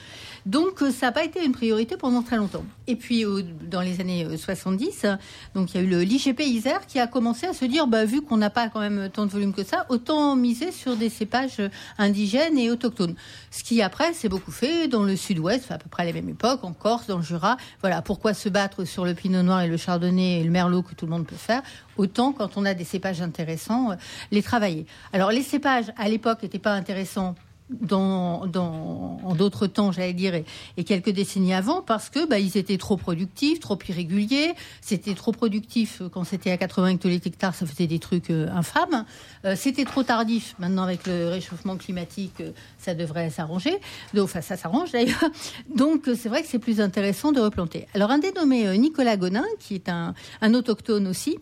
Donc 0.45 0.81
euh, 0.81 0.91
ça 0.91 1.07
n'a 1.07 1.11
pas 1.11 1.23
été 1.23 1.43
une 1.43 1.51
priorité 1.51 1.97
pendant 1.97 2.21
très 2.21 2.37
longtemps. 2.37 2.63
Et 2.87 2.95
puis 2.95 3.25
euh, 3.25 3.41
dans 3.69 3.81
les 3.81 4.01
années 4.01 4.25
euh, 4.25 4.37
70, 4.37 5.01
euh, 5.05 5.15
donc 5.55 5.73
il 5.73 5.77
y 5.77 5.79
a 5.79 5.83
eu 5.83 5.89
le 5.89 6.01
l'IGP 6.01 6.41
Isère 6.41 6.85
qui 6.85 6.99
a 6.99 7.07
commencé 7.07 7.45
à 7.47 7.53
se 7.53 7.65
dire 7.65 7.87
bah, 7.87 8.05
vu 8.05 8.21
qu'on 8.21 8.37
n'a 8.37 8.49
pas 8.49 8.69
quand 8.69 8.79
même 8.79 9.09
tant 9.11 9.25
de 9.25 9.31
volume 9.31 9.53
que 9.53 9.63
ça, 9.63 9.85
autant 9.89 10.35
miser 10.35 10.71
sur 10.71 10.92
des 10.95 11.09
cépages 11.09 11.59
euh, 11.59 11.69
indigènes 11.97 12.57
et 12.57 12.69
autochtones. 12.69 13.15
Ce 13.51 13.63
qui 13.63 13.81
après 13.81 14.13
s'est 14.13 14.29
beaucoup 14.29 14.51
fait 14.51 14.87
dans 14.87 15.03
le 15.03 15.15
sud-ouest, 15.15 15.71
à 15.71 15.77
peu 15.77 15.89
près 15.89 16.03
à 16.03 16.05
la 16.05 16.13
même 16.13 16.29
époque, 16.29 16.63
en 16.63 16.73
Corse, 16.73 17.07
dans 17.07 17.17
le 17.17 17.23
Jura. 17.23 17.57
Voilà, 17.81 18.01
pourquoi 18.01 18.33
se 18.33 18.49
battre 18.49 18.85
sur 18.85 19.05
le 19.05 19.13
pinot 19.13 19.43
noir 19.43 19.61
et 19.61 19.67
le 19.67 19.77
chardonnay 19.77 20.41
et 20.41 20.43
le 20.43 20.51
merlot 20.51 20.81
que 20.81 20.95
tout 20.95 21.05
le 21.05 21.11
monde 21.11 21.25
peut 21.25 21.35
faire 21.35 21.61
Autant 21.97 22.31
quand 22.31 22.57
on 22.57 22.65
a 22.65 22.73
des 22.73 22.83
cépages 22.83 23.21
intéressants, 23.21 23.91
euh, 23.91 23.95
les 24.31 24.41
travailler. 24.41 24.85
Alors 25.13 25.31
les 25.31 25.43
cépages 25.43 25.91
à 25.97 26.09
l'époque 26.09 26.43
n'étaient 26.43 26.59
pas 26.59 26.73
intéressants 26.73 27.35
dans, 27.69 28.43
en 29.23 29.35
d'autres 29.35 29.67
temps, 29.67 29.91
j'allais 29.91 30.13
dire, 30.13 30.35
et, 30.35 30.83
quelques 30.83 31.09
décennies 31.09 31.53
avant, 31.53 31.81
parce 31.81 32.09
que 32.09 32.27
bah, 32.27 32.39
ils 32.39 32.57
étaient 32.57 32.77
trop 32.77 32.97
productifs, 32.97 33.59
trop 33.59 33.79
irréguliers. 33.87 34.53
C'était 34.81 35.13
trop 35.13 35.31
productif 35.31 36.01
euh, 36.01 36.09
quand 36.09 36.23
c'était 36.23 36.51
à 36.51 36.57
80 36.57 36.87
hectolitres, 36.89 37.29
ça 37.39 37.51
faisait 37.51 37.87
des 37.87 37.99
trucs 37.99 38.29
euh, 38.29 38.49
infâmes. 38.51 39.05
Euh, 39.45 39.55
c'était 39.55 39.85
trop 39.85 40.03
tardif. 40.03 40.55
Maintenant, 40.59 40.83
avec 40.83 41.07
le 41.07 41.29
réchauffement 41.29 41.77
climatique, 41.77 42.43
ça 42.77 42.93
devrait 42.93 43.29
s'arranger. 43.29 43.79
Enfin, 44.17 44.41
ça 44.41 44.57
s'arrange 44.57 44.91
d'ailleurs. 44.91 45.23
Donc, 45.73 46.09
c'est 46.15 46.29
vrai 46.29 46.41
que 46.41 46.47
c'est 46.47 46.59
plus 46.59 46.81
intéressant 46.81 47.31
de 47.31 47.39
replanter. 47.39 47.87
Alors, 47.93 48.11
un 48.11 48.19
dénommé 48.19 48.77
Nicolas 48.77 49.17
Gonin, 49.17 49.45
qui 49.59 49.75
est 49.75 49.89
un, 49.89 50.13
autochtone 50.53 51.07
aussi, 51.07 51.37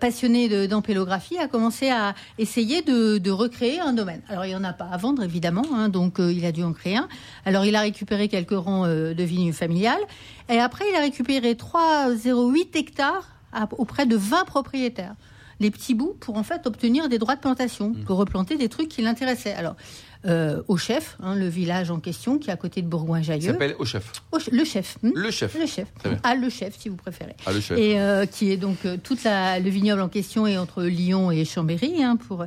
passionné 0.00 0.66
d'ampélographie, 0.68 1.38
a 1.38 1.48
commencé 1.48 1.90
à 1.90 2.14
essayer 2.38 2.82
de, 2.82 3.18
de 3.18 3.30
recréer 3.30 3.80
un 3.80 3.92
domaine. 3.92 4.22
Alors, 4.28 4.44
il 4.44 4.48
n'y 4.48 4.56
en 4.56 4.64
a 4.64 4.72
pas 4.72 4.86
à 4.86 4.96
vendre, 4.96 5.22
évidemment, 5.22 5.51
hein, 5.58 5.88
donc 5.88 6.18
euh, 6.18 6.32
il 6.32 6.44
a 6.44 6.52
dû 6.52 6.62
en 6.62 6.72
créer 6.72 6.96
un. 6.96 7.08
Alors, 7.44 7.64
il 7.64 7.76
a 7.76 7.80
récupéré 7.80 8.28
quelques 8.28 8.52
rangs 8.52 8.86
euh, 8.86 9.14
de 9.14 9.22
vignes 9.22 9.52
familiales. 9.52 10.00
Et 10.48 10.58
après, 10.58 10.84
il 10.90 10.96
a 10.96 11.00
récupéré 11.00 11.54
3,08 11.54 12.76
hectares 12.76 13.28
auprès 13.76 14.06
de 14.06 14.16
20 14.16 14.44
propriétaires 14.46 15.14
les 15.62 15.70
petits 15.70 15.94
bouts 15.94 16.14
pour 16.20 16.36
en 16.36 16.42
fait 16.42 16.66
obtenir 16.66 17.08
des 17.08 17.18
droits 17.18 17.36
de 17.36 17.40
plantation, 17.40 17.94
pour 18.06 18.18
replanter 18.18 18.56
des 18.58 18.68
trucs 18.68 18.88
qui 18.88 19.00
l'intéressaient. 19.00 19.54
Alors, 19.54 19.76
euh, 20.24 20.62
au 20.68 20.76
chef, 20.76 21.16
hein, 21.20 21.34
le 21.34 21.48
village 21.48 21.90
en 21.90 21.98
question 21.98 22.38
qui 22.38 22.50
est 22.50 22.52
à 22.52 22.56
côté 22.56 22.80
de 22.80 22.86
Il 22.86 22.90
Bourgoin-Jallieu, 22.90 23.52
s'appelle 23.52 23.74
au 23.80 23.84
chef. 23.84 24.12
Au 24.30 24.38
ch- 24.38 24.50
le 24.52 24.64
chef, 24.64 24.96
hmm 25.02 25.10
Le 25.16 25.30
chef. 25.32 25.56
le 25.58 25.66
chef, 25.66 25.88
ah 26.22 26.34
le 26.36 26.48
chef 26.48 26.78
si 26.78 26.88
vous 26.88 26.94
préférez, 26.96 27.34
Ah, 27.44 27.52
le 27.52 27.60
chef. 27.60 27.76
et 27.76 27.98
euh, 27.98 28.24
qui 28.26 28.52
est 28.52 28.56
donc 28.56 28.84
euh, 28.84 28.96
toute 29.02 29.24
la, 29.24 29.58
le 29.58 29.68
vignoble 29.68 30.00
en 30.00 30.08
question 30.08 30.46
est 30.46 30.56
entre 30.58 30.84
Lyon 30.84 31.32
et 31.32 31.44
Chambéry 31.44 32.04
hein, 32.04 32.16
pour 32.16 32.44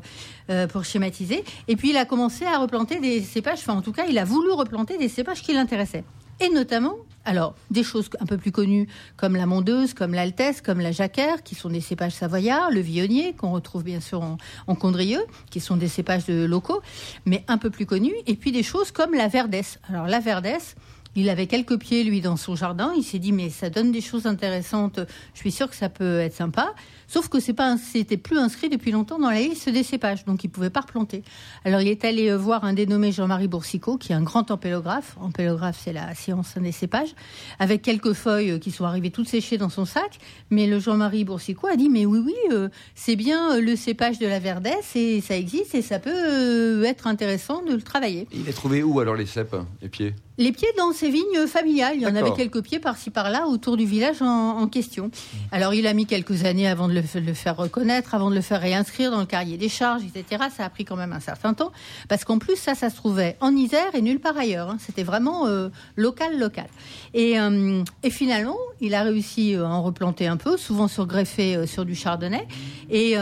euh, 0.49 0.67
pour 0.67 0.85
schématiser. 0.85 1.43
Et 1.67 1.75
puis 1.75 1.89
il 1.89 1.97
a 1.97 2.05
commencé 2.05 2.45
à 2.45 2.59
replanter 2.59 2.99
des 3.01 3.19
cépages, 3.21 3.59
enfin 3.59 3.73
en 3.73 3.81
tout 3.81 3.91
cas 3.91 4.05
il 4.09 4.17
a 4.19 4.23
voulu 4.23 4.51
replanter 4.51 4.97
des 4.97 5.09
cépages 5.09 5.41
qui 5.41 5.51
l'intéressaient. 5.53 6.05
Et 6.39 6.49
notamment, 6.49 6.95
alors, 7.23 7.55
des 7.71 7.83
choses 7.83 8.09
un 8.19 8.25
peu 8.25 8.37
plus 8.37 8.51
connues 8.51 8.87
comme 9.17 9.35
la 9.35 9.45
mondeuse, 9.45 9.93
comme 9.93 10.13
l'altesse, 10.13 10.61
comme 10.61 10.79
la 10.79 10.91
jacquère, 10.91 11.41
qui 11.43 11.55
sont 11.55 11.69
des 11.69 11.81
cépages 11.81 12.13
savoyards, 12.13 12.69
le 12.71 12.81
vionnier, 12.81 13.33
qu'on 13.33 13.51
retrouve 13.51 13.83
bien 13.83 13.99
sûr 13.99 14.21
en, 14.21 14.37
en 14.67 14.75
Condrieu, 14.75 15.25
qui 15.49 15.59
sont 15.59 15.75
des 15.75 15.87
cépages 15.87 16.27
locaux, 16.27 16.81
mais 17.25 17.43
un 17.47 17.57
peu 17.57 17.71
plus 17.71 17.85
connus. 17.85 18.13
Et 18.27 18.35
puis 18.35 18.51
des 18.51 18.63
choses 18.63 18.91
comme 18.91 19.13
la 19.13 19.27
verdesse. 19.27 19.79
Alors, 19.89 20.05
la 20.05 20.19
verdesse, 20.19 20.75
il 21.15 21.29
avait 21.29 21.47
quelques 21.47 21.77
pieds, 21.77 22.03
lui, 22.03 22.21
dans 22.21 22.37
son 22.37 22.55
jardin. 22.55 22.93
Il 22.97 23.03
s'est 23.03 23.19
dit, 23.19 23.31
mais 23.31 23.49
ça 23.49 23.69
donne 23.69 23.91
des 23.91 24.01
choses 24.01 24.25
intéressantes. 24.25 24.99
Je 25.33 25.39
suis 25.39 25.51
sûr 25.51 25.69
que 25.69 25.75
ça 25.75 25.89
peut 25.89 26.19
être 26.19 26.35
sympa. 26.35 26.73
Sauf 27.07 27.29
que 27.29 27.39
c'est 27.39 27.53
pas, 27.53 27.77
c'était 27.77 28.17
plus 28.17 28.37
inscrit 28.37 28.69
depuis 28.69 28.91
longtemps 28.91 29.19
dans 29.19 29.29
la 29.29 29.39
liste 29.39 29.69
des 29.69 29.83
cépages, 29.83 30.25
donc 30.25 30.43
il 30.43 30.49
pouvait 30.49 30.69
pas 30.69 30.81
replanter. 30.81 31.23
Alors 31.63 31.81
il 31.81 31.87
est 31.87 32.03
allé 32.03 32.29
euh, 32.29 32.37
voir 32.37 32.63
un 32.63 32.73
dénommé 32.73 33.11
Jean-Marie 33.11 33.47
Boursicot, 33.47 33.97
qui 33.97 34.11
est 34.11 34.15
un 34.15 34.23
grand 34.23 34.49
empélographe. 34.51 35.15
Empélographe, 35.21 35.79
c'est 35.83 35.93
la 35.93 36.15
science 36.15 36.57
des 36.57 36.71
cépages, 36.71 37.13
avec 37.59 37.81
quelques 37.81 38.13
feuilles 38.13 38.51
euh, 38.51 38.59
qui 38.59 38.71
sont 38.71 38.85
arrivées 38.85 39.11
toutes 39.11 39.29
séchées 39.29 39.57
dans 39.57 39.69
son 39.69 39.85
sac. 39.85 40.17
Mais 40.49 40.67
le 40.67 40.79
Jean-Marie 40.79 41.25
Boursicot 41.25 41.67
a 41.67 41.75
dit, 41.75 41.89
mais 41.89 42.05
oui, 42.05 42.19
oui, 42.25 42.35
euh, 42.51 42.69
c'est 42.95 43.15
bien 43.15 43.59
le 43.59 43.75
cépage 43.75 44.19
de 44.19 44.27
la 44.27 44.39
verdesse 44.39 44.95
et 44.95 45.21
ça 45.21 45.37
existe 45.37 45.75
et 45.75 45.81
ça 45.81 45.99
peut 45.99 46.83
être 46.83 47.07
intéressant 47.07 47.63
de 47.63 47.73
le 47.73 47.81
travailler. 47.81 48.27
Il 48.33 48.49
a 48.49 48.53
trouvé 48.53 48.83
où 48.83 48.99
alors 48.99 49.15
les 49.15 49.25
cèpes, 49.25 49.55
les 49.81 49.89
pieds? 49.89 50.15
Les 50.37 50.51
pieds 50.51 50.67
dans 50.77 50.91
ces 50.91 51.09
vignes 51.09 51.47
familiales, 51.47 51.93
il 51.95 52.01
y 52.01 52.05
en 52.07 52.15
avait 52.15 52.33
quelques 52.33 52.61
pieds 52.61 52.79
par-ci 52.79 53.09
par-là 53.09 53.47
autour 53.47 53.77
du 53.77 53.85
village 53.85 54.21
en, 54.21 54.57
en 54.59 54.67
question. 54.67 55.09
Alors 55.53 55.73
il 55.73 55.87
a 55.87 55.93
mis 55.93 56.05
quelques 56.05 56.43
années 56.43 56.67
avant 56.67 56.89
de 56.89 56.93
le, 56.93 57.01
faire 57.33 57.55
reconnaître, 57.55 58.13
avant 58.15 58.29
de 58.29 58.35
le 58.35 58.41
faire 58.41 58.59
réinscrire 58.59 59.11
dans 59.11 59.21
le 59.21 59.25
carrier 59.25 59.57
des 59.57 59.69
charges, 59.69 60.01
etc. 60.03 60.43
Ça 60.55 60.65
a 60.65 60.69
pris 60.69 60.83
quand 60.83 60.97
même 60.97 61.13
un 61.13 61.21
certain 61.21 61.53
temps, 61.53 61.71
parce 62.09 62.25
qu'en 62.25 62.37
plus 62.37 62.57
ça, 62.57 62.75
ça 62.75 62.89
se 62.89 62.97
trouvait 62.97 63.37
en 63.39 63.55
Isère 63.55 63.95
et 63.95 64.01
nulle 64.01 64.19
part 64.19 64.37
ailleurs. 64.37 64.69
hein. 64.69 64.77
C'était 64.79 65.03
vraiment 65.03 65.47
euh, 65.47 65.69
local, 65.95 66.37
local. 66.37 66.67
Et, 67.13 67.39
euh, 67.39 67.81
et 68.03 68.09
finalement, 68.09 68.57
il 68.81 68.93
a 68.93 69.03
réussi 69.03 69.55
euh, 69.55 69.65
à 69.65 69.69
en 69.69 69.83
replanter 69.83 70.27
un 70.27 70.37
peu, 70.37 70.57
souvent 70.57 70.89
surgreffé 70.89 71.55
euh, 71.55 71.65
sur 71.65 71.85
du 71.85 71.95
chardonnay, 71.95 72.45
et 72.89 73.15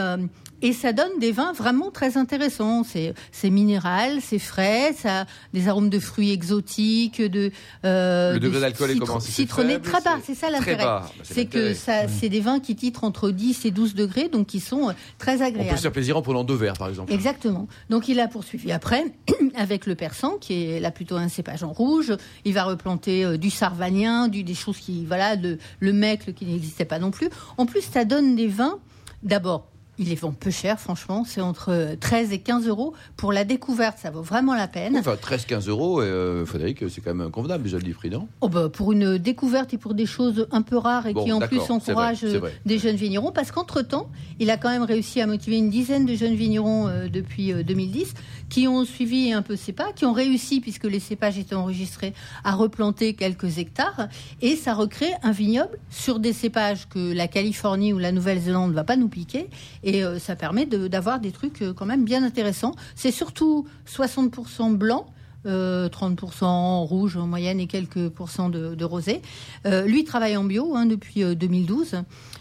et 0.64 0.72
ça 0.72 0.94
donne 0.94 1.18
des 1.20 1.30
vins 1.30 1.52
vraiment 1.52 1.90
très 1.90 2.16
intéressants. 2.16 2.84
C'est, 2.84 3.50
minéral, 3.50 4.20
c'est 4.22 4.38
frais, 4.38 4.94
ça 4.98 5.20
a 5.20 5.24
des 5.52 5.68
arômes 5.68 5.90
de 5.90 5.98
fruits 5.98 6.32
exotiques, 6.32 7.20
de 7.20 7.52
euh, 7.84 8.32
Le 8.32 8.40
de 8.40 8.46
degré 8.46 8.60
d'alcool 8.60 8.90
est 8.90 8.96
comment 8.96 9.20
citronné 9.20 9.78
très 9.78 10.00
bas. 10.00 10.18
c'est 10.24 10.34
ça 10.34 10.48
l'intérêt. 10.48 10.82
Bah, 10.82 11.06
c'est 11.22 11.44
que 11.44 11.74
ça, 11.74 12.08
c'est 12.08 12.30
des 12.30 12.40
vins 12.40 12.60
qui 12.60 12.74
titrent 12.76 13.04
entre 13.04 13.30
10 13.30 13.66
et 13.66 13.70
12 13.70 13.94
degrés, 13.94 14.30
donc 14.30 14.46
qui 14.46 14.58
sont 14.58 14.88
euh, 14.88 14.92
très 15.18 15.34
On 15.34 15.38
peut 15.40 15.44
agréables. 15.44 15.76
se 15.76 15.82
faire 15.82 15.92
plaisir 15.92 16.16
en 16.16 16.22
prenant 16.22 16.44
deux 16.44 16.54
verres, 16.54 16.78
par 16.78 16.88
exemple. 16.88 17.12
Exactement. 17.12 17.68
Donc 17.90 18.08
il 18.08 18.18
a 18.18 18.26
poursuivi 18.26 18.72
après 18.72 19.04
avec 19.56 19.84
le 19.84 19.94
persan, 19.94 20.38
qui 20.40 20.64
est 20.64 20.80
là 20.80 20.90
plutôt 20.90 21.16
un 21.16 21.28
cépage 21.28 21.62
en 21.62 21.72
rouge. 21.74 22.14
Il 22.46 22.54
va 22.54 22.64
replanter 22.64 23.22
euh, 23.22 23.36
du 23.36 23.50
sarvanien, 23.50 24.28
du, 24.28 24.44
des 24.44 24.54
choses 24.54 24.78
qui, 24.78 25.04
voilà, 25.04 25.36
le, 25.36 25.58
le 25.80 25.92
mec 25.92 26.34
qui 26.34 26.46
n'existait 26.46 26.86
pas 26.86 26.98
non 26.98 27.10
plus. 27.10 27.28
En 27.58 27.66
plus, 27.66 27.82
ça 27.82 28.06
donne 28.06 28.34
des 28.34 28.48
vins. 28.48 28.78
D'abord, 29.22 29.68
il 29.98 30.08
les 30.08 30.14
vend 30.14 30.32
peu 30.32 30.50
cher, 30.50 30.78
franchement. 30.80 31.24
C'est 31.24 31.40
entre 31.40 31.70
euh, 31.70 31.96
13 31.98 32.32
et 32.32 32.38
15 32.38 32.66
euros 32.68 32.94
pour 33.16 33.32
la 33.32 33.44
découverte. 33.44 33.98
Ça 33.98 34.10
vaut 34.10 34.22
vraiment 34.22 34.54
la 34.54 34.68
peine. 34.68 34.96
Enfin, 34.96 35.14
13-15 35.14 35.68
euros, 35.68 36.00
euh, 36.00 36.44
Frédéric, 36.44 36.84
c'est 36.88 37.00
quand 37.00 37.14
même 37.14 37.30
convenable 37.30 37.64
déjà 37.64 37.78
le 37.78 37.92
prix, 37.92 38.10
non? 38.10 38.28
Oh 38.40 38.48
bah, 38.48 38.68
pour 38.68 38.92
une 38.92 39.18
découverte 39.18 39.72
et 39.74 39.78
pour 39.78 39.94
des 39.94 40.06
choses 40.06 40.46
un 40.50 40.62
peu 40.62 40.76
rares 40.76 41.06
et 41.06 41.14
Bon, 41.14 41.24
qui 41.24 41.32
en 41.32 41.40
plus 41.40 41.60
encouragent 41.70 42.24
vrai, 42.24 42.34
euh, 42.34 42.38
vrai. 42.40 42.52
des 42.66 42.78
jeunes 42.78 42.96
vignerons, 42.96 43.32
parce 43.32 43.52
qu'entre-temps, 43.52 44.08
il 44.40 44.50
a 44.50 44.56
quand 44.56 44.70
même 44.70 44.82
réussi 44.82 45.20
à 45.20 45.26
motiver 45.26 45.56
une 45.58 45.70
dizaine 45.70 46.06
de 46.06 46.14
jeunes 46.14 46.34
vignerons 46.34 46.88
euh, 46.88 47.08
depuis 47.08 47.52
euh, 47.52 47.62
2010 47.62 48.14
qui 48.54 48.68
ont 48.68 48.84
suivi 48.84 49.32
un 49.32 49.42
peu 49.42 49.56
ces 49.56 49.72
pas, 49.72 49.92
qui 49.92 50.04
ont 50.04 50.12
réussi, 50.12 50.60
puisque 50.60 50.84
les 50.84 51.00
cépages 51.00 51.38
étaient 51.38 51.56
enregistrés, 51.56 52.14
à 52.44 52.54
replanter 52.54 53.14
quelques 53.14 53.58
hectares, 53.58 54.06
et 54.42 54.54
ça 54.54 54.74
recrée 54.74 55.10
un 55.24 55.32
vignoble 55.32 55.76
sur 55.90 56.20
des 56.20 56.32
cépages 56.32 56.88
que 56.88 57.12
la 57.12 57.26
Californie 57.26 57.92
ou 57.92 57.98
la 57.98 58.12
Nouvelle-Zélande 58.12 58.70
ne 58.70 58.76
va 58.76 58.84
pas 58.84 58.94
nous 58.94 59.08
piquer, 59.08 59.50
et 59.82 60.04
euh, 60.04 60.20
ça 60.20 60.36
permet 60.36 60.66
d'avoir 60.66 61.18
des 61.18 61.32
trucs 61.32 61.62
euh, 61.62 61.72
quand 61.72 61.84
même 61.84 62.04
bien 62.04 62.22
intéressants. 62.22 62.76
C'est 62.94 63.10
surtout 63.10 63.66
60% 63.88 64.76
blanc, 64.76 65.06
euh, 65.46 65.90
30% 65.90 66.86
rouge 66.86 67.18
en 67.18 67.26
moyenne 67.26 67.60
et 67.60 67.66
quelques 67.66 68.08
pourcents 68.08 68.48
de, 68.48 68.84
rosé. 68.84 69.20
Euh, 69.66 69.84
lui 69.84 70.04
travaille 70.04 70.38
en 70.38 70.44
bio 70.44 70.74
hein, 70.74 70.86
depuis 70.86 71.22
euh, 71.22 71.34
2012. 71.34 71.96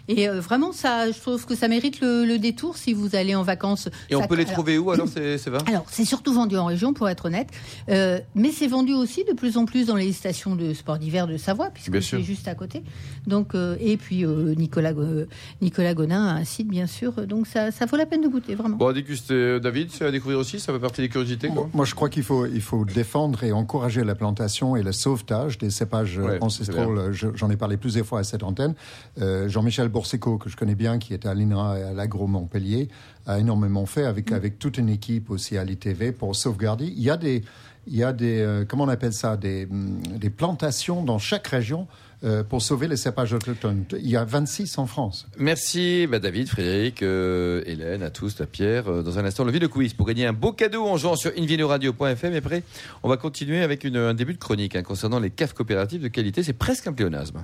Et 0.09 0.27
euh, 0.27 0.41
vraiment, 0.41 0.73
ça, 0.73 1.09
je 1.11 1.17
trouve 1.19 1.45
que 1.45 1.55
ça 1.55 1.67
mérite 1.69 2.01
le, 2.01 2.25
le 2.25 2.37
détour 2.37 2.75
si 2.77 2.93
vous 2.93 3.15
allez 3.15 3.35
en 3.35 3.43
vacances. 3.43 3.87
Et 4.09 4.15
on 4.15 4.27
peut 4.27 4.35
les 4.35 4.43
alors- 4.43 4.53
trouver 4.53 4.77
où 4.77 4.91
alors 4.91 5.07
ces, 5.07 5.37
ces 5.37 5.49
vins? 5.49 5.59
Alors, 5.65 5.85
c'est 5.89 6.03
surtout 6.03 6.33
vendu 6.33 6.57
en 6.57 6.65
région, 6.65 6.93
pour 6.93 7.07
être 7.09 7.25
honnête, 7.25 7.47
Euh, 7.89 8.19
mais 8.35 8.51
c'est 8.51 8.67
vendu 8.67 8.93
aussi 8.93 9.23
de 9.23 9.33
plus 9.33 9.57
en 9.57 9.65
plus 9.65 9.85
dans 9.87 9.95
les 9.95 10.11
stations 10.13 10.55
de 10.55 10.73
sport 10.73 10.97
d'hiver 10.97 11.27
de 11.27 11.37
Savoie, 11.37 11.69
puisque 11.73 12.01
c'est 12.01 12.21
juste 12.21 12.47
à 12.47 12.55
côté. 12.55 12.83
Donc, 13.27 13.55
euh, 13.55 13.75
et 13.79 13.97
puis 13.97 14.25
euh, 14.25 14.53
Nicolas, 14.55 14.93
Go- 14.93 15.25
Nicolas 15.61 15.93
Gonin 15.93 16.25
a 16.27 16.33
un 16.33 16.43
site, 16.43 16.67
bien 16.67 16.87
sûr, 16.87 17.13
donc 17.27 17.47
ça, 17.47 17.71
ça 17.71 17.85
vaut 17.85 17.95
la 17.97 18.05
peine 18.05 18.21
de 18.21 18.27
goûter, 18.27 18.55
vraiment. 18.55 18.77
Bon, 18.77 18.87
à 18.87 18.93
déguster, 18.93 19.59
David, 19.61 19.89
c'est 19.91 20.05
à 20.05 20.11
découvrir 20.11 20.39
aussi, 20.39 20.59
ça 20.59 20.73
fait 20.73 20.79
partie 20.79 21.01
des 21.01 21.09
curiosités. 21.09 21.47
Quoi. 21.47 21.69
Moi, 21.73 21.85
je 21.85 21.95
crois 21.95 22.09
qu'il 22.09 22.23
faut, 22.23 22.45
il 22.45 22.61
faut 22.61 22.83
défendre 22.85 23.43
et 23.43 23.51
encourager 23.53 24.03
la 24.03 24.15
plantation 24.15 24.75
et 24.75 24.83
le 24.83 24.91
sauvetage 24.91 25.57
des 25.57 25.69
cépages 25.69 26.17
Ouais, 26.17 26.37
c'est 26.39 26.43
ancestraux. 26.43 27.11
Je- 27.11 27.27
J'en 27.35 27.49
ai 27.49 27.55
parlé 27.57 27.77
plusieurs 27.77 28.05
fois 28.05 28.19
à 28.19 28.23
cette 28.23 28.43
antenne. 28.43 28.73
Euh, 29.21 29.47
Jean-Michel 29.47 29.89
Boursico, 29.93 30.37
que 30.37 30.49
je 30.49 30.57
connais 30.57 30.75
bien, 30.75 30.99
qui 30.99 31.13
était 31.13 31.29
à 31.29 31.33
l'INRA 31.33 31.79
et 31.79 31.83
à 31.83 31.93
l'Agro 31.93 32.27
Montpellier, 32.27 32.89
a 33.25 33.39
énormément 33.39 33.85
fait 33.85 34.03
avec, 34.03 34.31
avec 34.33 34.59
toute 34.59 34.77
une 34.77 34.89
équipe 34.89 35.29
aussi 35.29 35.57
à 35.57 35.63
l'ITV 35.63 36.11
pour 36.11 36.35
sauvegarder. 36.35 36.85
Il 36.87 37.01
y 37.01 37.09
a 37.09 37.15
des, 37.17 37.43
il 37.87 37.95
y 37.95 38.03
a 38.03 38.11
des 38.11 38.39
euh, 38.41 38.65
comment 38.67 38.83
on 38.83 38.89
appelle 38.89 39.13
ça, 39.13 39.37
des, 39.37 39.65
hum, 39.71 40.01
des 40.17 40.29
plantations 40.29 41.03
dans 41.03 41.19
chaque 41.19 41.47
région 41.47 41.87
euh, 42.25 42.41
pour 42.43 42.61
sauver 42.61 42.87
les 42.87 42.95
cépages 42.95 43.33
autochtones. 43.33 43.83
Il 43.99 44.09
y 44.09 44.15
a 44.15 44.23
26 44.23 44.77
en 44.77 44.85
France. 44.87 45.27
Merci 45.37 46.07
bah, 46.09 46.19
David, 46.19 46.47
Frédéric, 46.47 47.03
euh, 47.03 47.61
Hélène, 47.65 48.01
à 48.01 48.09
tous, 48.11 48.39
à 48.39 48.45
Pierre. 48.45 49.03
Dans 49.03 49.19
un 49.19 49.25
instant, 49.25 49.43
le 49.43 49.51
Ville 49.51 49.67
Quiz 49.67 49.93
pour 49.93 50.07
gagner 50.07 50.25
un 50.25 50.31
beau 50.33 50.53
cadeau 50.53 50.85
en 50.85 50.95
jouant 50.97 51.15
sur 51.17 51.31
invinoradio.fm. 51.37 52.33
Et 52.33 52.37
après, 52.37 52.63
on 53.03 53.09
va 53.09 53.17
continuer 53.17 53.61
avec 53.61 53.83
une- 53.83 53.97
un 53.97 54.13
début 54.13 54.33
de 54.33 54.39
chronique 54.39 54.75
hein, 54.77 54.83
concernant 54.83 55.19
les 55.19 55.29
caves 55.31 55.53
coopératives 55.53 56.01
de 56.01 56.07
qualité. 56.07 56.43
C'est 56.43 56.53
presque 56.53 56.87
un 56.87 56.93
pléonasme. 56.93 57.43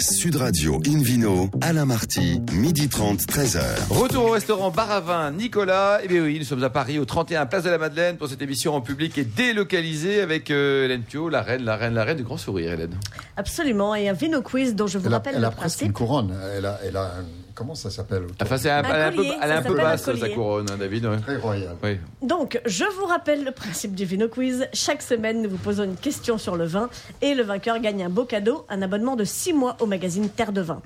Sud 0.00 0.36
Radio 0.36 0.80
Invino, 0.86 1.50
Alain 1.60 1.84
Marty, 1.84 2.40
midi 2.52 2.88
30, 2.88 3.20
13h. 3.22 3.60
Retour 3.90 4.26
au 4.26 4.30
restaurant 4.30 4.70
Bar 4.70 4.90
à 4.90 5.00
Vin 5.00 5.30
Nicolas. 5.32 5.98
Eh 6.04 6.08
bien 6.08 6.22
oui, 6.22 6.38
nous 6.38 6.44
sommes 6.44 6.62
à 6.62 6.70
Paris, 6.70 6.98
au 7.00 7.04
31 7.04 7.46
Place 7.46 7.64
de 7.64 7.70
la 7.70 7.78
Madeleine, 7.78 8.16
pour 8.16 8.28
cette 8.28 8.40
émission 8.42 8.74
en 8.74 8.80
public 8.80 9.18
et 9.18 9.24
délocalisée 9.24 10.20
avec 10.20 10.50
euh, 10.50 10.84
Hélène 10.84 11.02
Pio, 11.02 11.28
la 11.28 11.42
reine, 11.42 11.64
la 11.64 11.76
reine, 11.76 11.94
la 11.94 12.04
reine 12.04 12.16
du 12.16 12.22
grand 12.22 12.36
sourire, 12.36 12.72
Hélène. 12.72 12.94
Absolument, 13.36 13.94
et 13.94 14.08
un 14.08 14.12
vino 14.12 14.40
quiz 14.40 14.74
dont 14.76 14.86
je 14.86 14.98
vous 14.98 15.06
Elle 15.06 15.14
a, 15.14 15.16
rappelle 15.16 15.34
elle 15.36 15.40
le 15.40 15.46
a 15.48 15.50
presque 15.50 15.80
une 15.82 15.92
principe. 15.92 15.92
couronne. 16.06 16.34
Elle 16.56 16.66
a, 16.66 16.78
elle 16.86 16.96
a 16.96 17.02
un- 17.04 17.24
comment 17.58 17.74
ça 17.74 17.90
s'appelle 17.90 18.22
autour 18.22 18.36
Enfin, 18.40 18.56
c'est 18.56 18.70
un- 18.70 18.84
Un 18.84 18.88
elle 18.94 19.00
est 19.00 19.04
un 19.04 19.10
peu, 19.10 19.16
collier, 19.16 19.32
elle 19.42 19.50
est 19.50 19.52
ça 19.52 19.58
un 19.58 19.62
peu 19.62 19.68
s'appelle 19.70 19.80
un 19.80 19.90
basse, 19.90 20.20
sa 20.20 20.28
couronne, 20.30 20.66
hein, 20.70 20.76
David. 20.78 21.06
ouais. 21.06 21.18
Très 21.18 21.36
royal. 21.36 21.76
Oui. 21.82 21.98
Donc, 22.22 22.60
je 22.64 22.84
vous 22.84 23.04
rappelle 23.06 23.44
le 23.44 23.50
principe 23.50 23.94
du 23.96 24.04
vino 24.04 24.28
quiz. 24.28 24.68
Chaque 24.72 25.02
semaine, 25.02 25.42
nous 25.42 25.50
vous 25.50 25.56
posons 25.58 25.82
une 25.84 25.96
question 25.96 26.38
sur 26.38 26.54
le 26.56 26.64
vin 26.64 26.88
et 27.20 27.34
le 27.34 27.42
vainqueur 27.42 27.80
gagne 27.80 28.04
un 28.04 28.08
beau 28.10 28.24
cadeau, 28.24 28.64
un 28.68 28.80
abonnement 28.82 29.16
de 29.16 29.24
6 29.24 29.52
mois 29.52 29.76
au 29.80 29.86
magazine 29.86 30.28
Terre 30.30 30.52
de 30.52 30.60
Vin. 30.60 30.80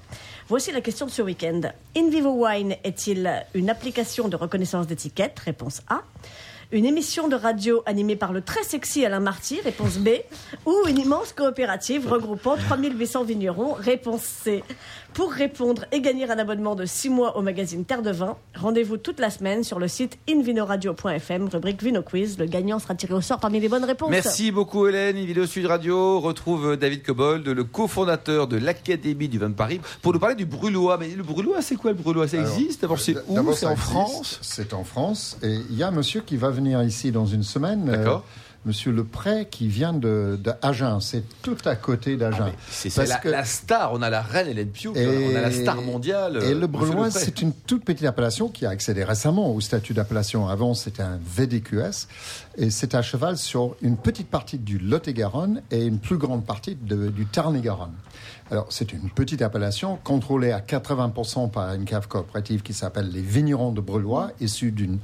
Voici 0.49 0.73
la 0.73 0.81
question 0.81 1.07
de 1.07 1.11
ce 1.11 1.23
week-end. 1.23 1.61
In 1.97 2.09
Vivo 2.11 2.31
Wine 2.47 2.75
est-il 2.85 3.31
une 3.55 3.69
application 3.71 4.29
de 4.29 4.37
reconnaissance 4.37 4.87
d'étiquette 4.87 5.39
Réponse 5.41 5.83
A. 5.89 6.01
Une 6.75 6.87
émission 6.87 7.29
de 7.29 7.37
radio 7.37 7.83
animée 7.85 8.17
par 8.17 8.33
le 8.33 8.41
très 8.41 8.63
sexy 8.63 9.05
Alain 9.05 9.21
Marty, 9.21 9.61
réponse 9.63 9.99
B, 9.99 10.09
ou 10.65 10.75
une 10.89 10.99
immense 10.99 11.35
coopérative 11.35 12.09
regroupant 12.09 12.57
3800 12.57 13.25
vignerons, 13.25 13.75
réponse 13.75 14.23
C. 14.23 14.65
Pour 15.15 15.31
répondre 15.31 15.85
et 15.93 16.01
gagner 16.01 16.31
un 16.31 16.39
abonnement 16.39 16.75
de 16.75 16.87
6 16.87 17.11
mois 17.11 17.37
au 17.37 17.43
magazine 17.43 17.85
Terre 17.85 18.01
de 18.01 18.11
Vin, 18.11 18.35
rendez-vous 18.55 18.97
toute 18.97 19.21
la 19.21 19.29
semaine 19.29 19.63
sur 19.63 19.79
le 19.79 19.87
site 19.87 20.17
invinoradio.fm, 20.31 21.49
rubrique 21.53 21.83
Vino 21.83 22.01
Quiz. 22.01 22.39
Le 22.39 22.47
gagnant 22.47 22.79
sera 22.79 22.95
tiré 22.95 23.13
au 23.13 23.21
sort 23.21 23.39
parmi 23.39 23.61
les 23.61 23.69
bonnes 23.69 23.85
réponses. 23.85 24.09
Merci 24.11 24.51
beaucoup 24.51 24.87
Hélène. 24.87 25.17
Vidéo 25.17 25.45
Sud 25.45 25.67
Radio 25.67 26.19
retrouve 26.19 26.77
David 26.79 27.03
Cobold, 27.03 27.47
le 27.47 27.65
cofondateur 27.65 28.47
de 28.47 28.57
l'Académie 28.57 29.29
du 29.29 29.39
vin 29.39 29.51
de 29.51 29.55
Paris, 29.55 29.81
pour 30.01 30.15
nous 30.15 30.19
parler 30.19 30.35
du 30.35 30.47
brûlois. 30.47 30.97
Mais 30.97 31.09
le 31.11 31.23
brûlois, 31.23 31.61
c'est 31.61 31.77
quoi 31.77 31.91
le 31.91 31.99
brûlois 31.99 32.27
Ça 32.27 32.39
Alors, 32.39 32.51
existe? 32.51 32.81
D'abord, 32.81 32.99
c'est 32.99 33.15
où? 33.29 33.53
C'est 33.53 33.57
ça 33.57 33.69
en 33.69 33.73
existe. 33.73 33.91
France? 33.91 34.39
C'est 34.41 34.73
en 34.73 34.85
France. 34.85 35.37
Et 35.43 35.59
il 35.69 35.77
y 35.77 35.83
a 35.83 35.89
un 35.89 35.93
monsieur 35.93 36.23
qui 36.23 36.39
va 36.39 36.49
venir 36.49 36.83
ici 36.83 37.13
dans 37.13 37.27
une 37.27 37.43
semaine. 37.43 37.87
euh, 37.91 37.97
D'accord. 37.99 38.25
Monsieur 38.65 38.93
Lepré 38.93 39.49
qui 39.51 39.69
vient 39.69 39.93
de, 39.93 40.39
de 40.43 40.53
Agen. 40.63 41.01
C'est 41.01 41.25
tout 41.43 41.57
à 41.65 41.75
côté 41.77 42.17
d'Agen. 42.17 42.47
Ah, 42.53 42.59
C'est 42.71 43.07
la, 43.09 43.17
que- 43.17 43.29
la 43.29 43.45
star. 43.45 43.93
On 43.93 44.03
a 44.03 44.11
la 44.11 44.23
reine 44.23 44.49
Hélène 44.49 44.69
Pio. 44.69 44.95
Et- 44.95 45.31
On 45.33 45.37
a 45.37 45.41
la 45.41 45.51
star 45.51 45.83
mondiale. 45.83 46.39
Et 46.43 46.53
euh, 46.53 46.61
le 46.61 46.67
Brulois, 46.67 47.07
Lepré. 47.07 47.21
c'est 47.25 47.43
une 47.43 47.53
toute 47.53 47.85
petite 47.85 48.07
appellation 48.07 48.49
qui 48.49 48.65
a 48.67 48.71
accédé 48.71 49.05
récemment 49.05 49.53
au 49.55 49.61
statut 49.61 49.95
d'appellation. 49.95 50.47
Avant, 50.49 50.75
c'était 50.75 51.03
un 51.03 51.19
VDQS. 51.25 52.07
Et 52.57 52.71
c'est 52.71 52.95
à 52.95 53.03
cheval 53.03 53.37
sur 53.39 53.75
une 53.83 53.97
petite 53.97 54.29
partie 54.29 54.59
du 54.59 54.79
Lot-et-Garonne 54.79 55.63
et 55.71 55.85
une 55.87 55.99
plus 55.99 56.19
grande 56.19 56.45
partie 56.45 56.77
de- 56.81 57.09
du 57.09 57.27
Tarn-et-Garonne. 57.27 57.93
Alors, 58.53 58.67
c'est 58.69 58.93
une 58.93 59.09
petite 59.09 59.41
appellation 59.41 59.99
contrôlée 60.05 60.53
à 60.53 60.61
80% 60.61 61.51
par 61.51 61.73
une 61.73 61.87
cave 61.87 62.07
coopérative 62.07 62.61
qui 62.63 62.75
s'appelle 62.75 63.11
les 63.11 63.23
Vignerons 63.23 63.73
de 63.73 63.81
Brulois, 63.81 64.31
issue 64.41 64.71
d'une 64.73 64.99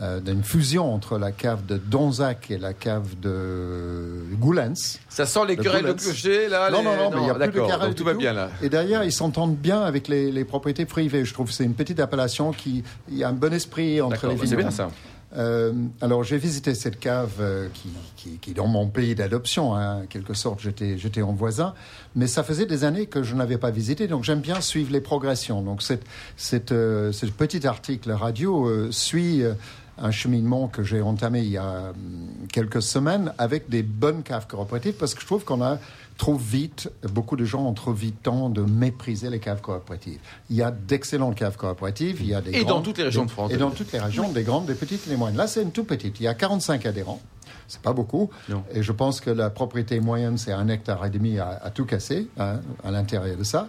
euh, 0.00 0.20
d'une 0.20 0.42
fusion 0.42 0.94
entre 0.94 1.18
la 1.18 1.32
cave 1.32 1.66
de 1.66 1.76
Donzac 1.76 2.50
et 2.50 2.56
la 2.56 2.72
cave 2.72 3.08
de 3.20 4.22
Goulens. 4.38 4.72
Ça 5.10 5.26
sent 5.26 5.40
les 5.48 5.56
Le 5.56 5.62
querelles 5.62 5.84
de 5.84 5.92
clocher, 5.92 6.48
là 6.48 6.70
Non, 6.70 6.78
les- 6.78 6.84
non, 6.84 6.96
non, 6.96 7.10
mais 7.10 7.16
il 7.18 7.24
n'y 7.24 7.30
a 7.30 7.34
plus 7.34 7.40
de 7.42 7.46
d'accord, 7.52 7.66
querelle 7.66 7.80
donc 7.80 7.88
du 7.90 7.94
tout 7.96 8.04
va 8.04 8.12
tout. 8.12 8.18
bien, 8.18 8.32
là. 8.32 8.48
Et 8.62 8.68
d'ailleurs, 8.70 9.02
ils 9.04 9.12
s'entendent 9.12 9.56
bien 9.56 9.82
avec 9.82 10.08
les, 10.08 10.30
les 10.32 10.44
propriétés 10.46 10.86
privées. 10.86 11.24
Je 11.26 11.34
trouve 11.34 11.48
que 11.48 11.52
c'est 11.52 11.64
une 11.64 11.74
petite 11.74 12.00
appellation 12.00 12.52
qui 12.52 12.82
il 13.10 13.18
y 13.18 13.24
a 13.24 13.28
un 13.28 13.32
bon 13.34 13.52
esprit 13.52 14.00
entre 14.00 14.28
les 14.28 14.34
bah, 14.34 14.40
c'est 14.44 14.46
vignerons. 14.46 14.62
bien 14.68 14.70
ça. 14.70 14.88
Euh, 15.34 15.72
alors 16.02 16.24
j'ai 16.24 16.36
visité 16.36 16.74
cette 16.74 17.00
cave 17.00 17.36
euh, 17.40 17.68
qui, 17.72 17.88
qui, 18.16 18.38
qui 18.38 18.50
est 18.50 18.54
dans 18.54 18.66
mon 18.66 18.88
pays 18.88 19.14
d'adoption, 19.14 19.74
hein, 19.74 20.02
en 20.02 20.06
quelque 20.06 20.34
sorte 20.34 20.60
j'étais, 20.60 21.22
en 21.22 21.32
voisin, 21.32 21.74
mais 22.14 22.26
ça 22.26 22.42
faisait 22.42 22.66
des 22.66 22.84
années 22.84 23.06
que 23.06 23.22
je 23.22 23.34
n'avais 23.34 23.56
pas 23.56 23.70
visité, 23.70 24.08
donc 24.08 24.24
j'aime 24.24 24.40
bien 24.40 24.60
suivre 24.60 24.92
les 24.92 25.00
progressions. 25.00 25.62
Donc 25.62 25.82
cette, 25.82 26.04
cette, 26.36 26.72
euh, 26.72 27.12
ce 27.12 27.26
petit 27.26 27.66
article 27.66 28.12
radio 28.12 28.66
euh, 28.66 28.92
suit 28.92 29.42
euh, 29.42 29.54
un 29.98 30.10
cheminement 30.10 30.68
que 30.68 30.82
j'ai 30.82 31.00
entamé 31.00 31.40
il 31.40 31.50
y 31.50 31.56
a 31.56 31.90
hum, 31.90 32.28
quelques 32.52 32.82
semaines 32.82 33.32
avec 33.38 33.70
des 33.70 33.82
bonnes 33.82 34.22
caves 34.22 34.46
coopératives, 34.46 34.94
parce 34.94 35.14
que 35.14 35.22
je 35.22 35.26
trouve 35.26 35.44
qu'on 35.44 35.62
a 35.62 35.78
trop 36.18 36.36
vite, 36.36 36.90
beaucoup 37.12 37.36
de 37.36 37.44
gens 37.44 37.66
ont 37.66 37.72
trop 37.72 37.92
vite 37.92 38.22
temps 38.22 38.48
de 38.48 38.62
mépriser 38.62 39.30
les 39.30 39.40
caves 39.40 39.60
coopératives. 39.60 40.20
Il 40.50 40.56
y 40.56 40.62
a 40.62 40.70
d'excellentes 40.70 41.34
caves 41.34 41.56
coopératives, 41.56 42.20
il 42.20 42.28
y 42.28 42.34
a 42.34 42.40
des 42.40 42.56
Et 42.56 42.64
dans 42.64 42.80
toutes 42.80 42.98
les 42.98 43.04
régions 43.04 43.24
de 43.24 43.30
France, 43.30 43.52
Et 43.52 43.56
dans 43.56 43.70
toutes 43.70 43.92
les 43.92 43.98
régions, 43.98 44.30
des 44.30 44.42
grandes, 44.42 44.66
des 44.66 44.74
petites, 44.74 45.08
des 45.08 45.16
moyennes. 45.16 45.36
Là, 45.36 45.46
c'est 45.46 45.62
une 45.62 45.72
toute 45.72 45.86
petite. 45.86 46.20
Il 46.20 46.24
y 46.24 46.28
a 46.28 46.34
45 46.34 46.86
adhérents. 46.86 47.20
C'est 47.68 47.80
pas 47.80 47.92
beaucoup. 47.92 48.28
Non. 48.48 48.64
Et 48.74 48.82
je 48.82 48.92
pense 48.92 49.20
que 49.20 49.30
la 49.30 49.48
propriété 49.48 49.98
moyenne, 50.00 50.36
c'est 50.36 50.52
un 50.52 50.68
hectare 50.68 51.06
et 51.06 51.10
demi 51.10 51.38
à, 51.38 51.60
à 51.62 51.70
tout 51.70 51.86
casser 51.86 52.28
hein, 52.38 52.60
à 52.84 52.90
l'intérieur 52.90 53.36
de 53.36 53.44
ça. 53.44 53.68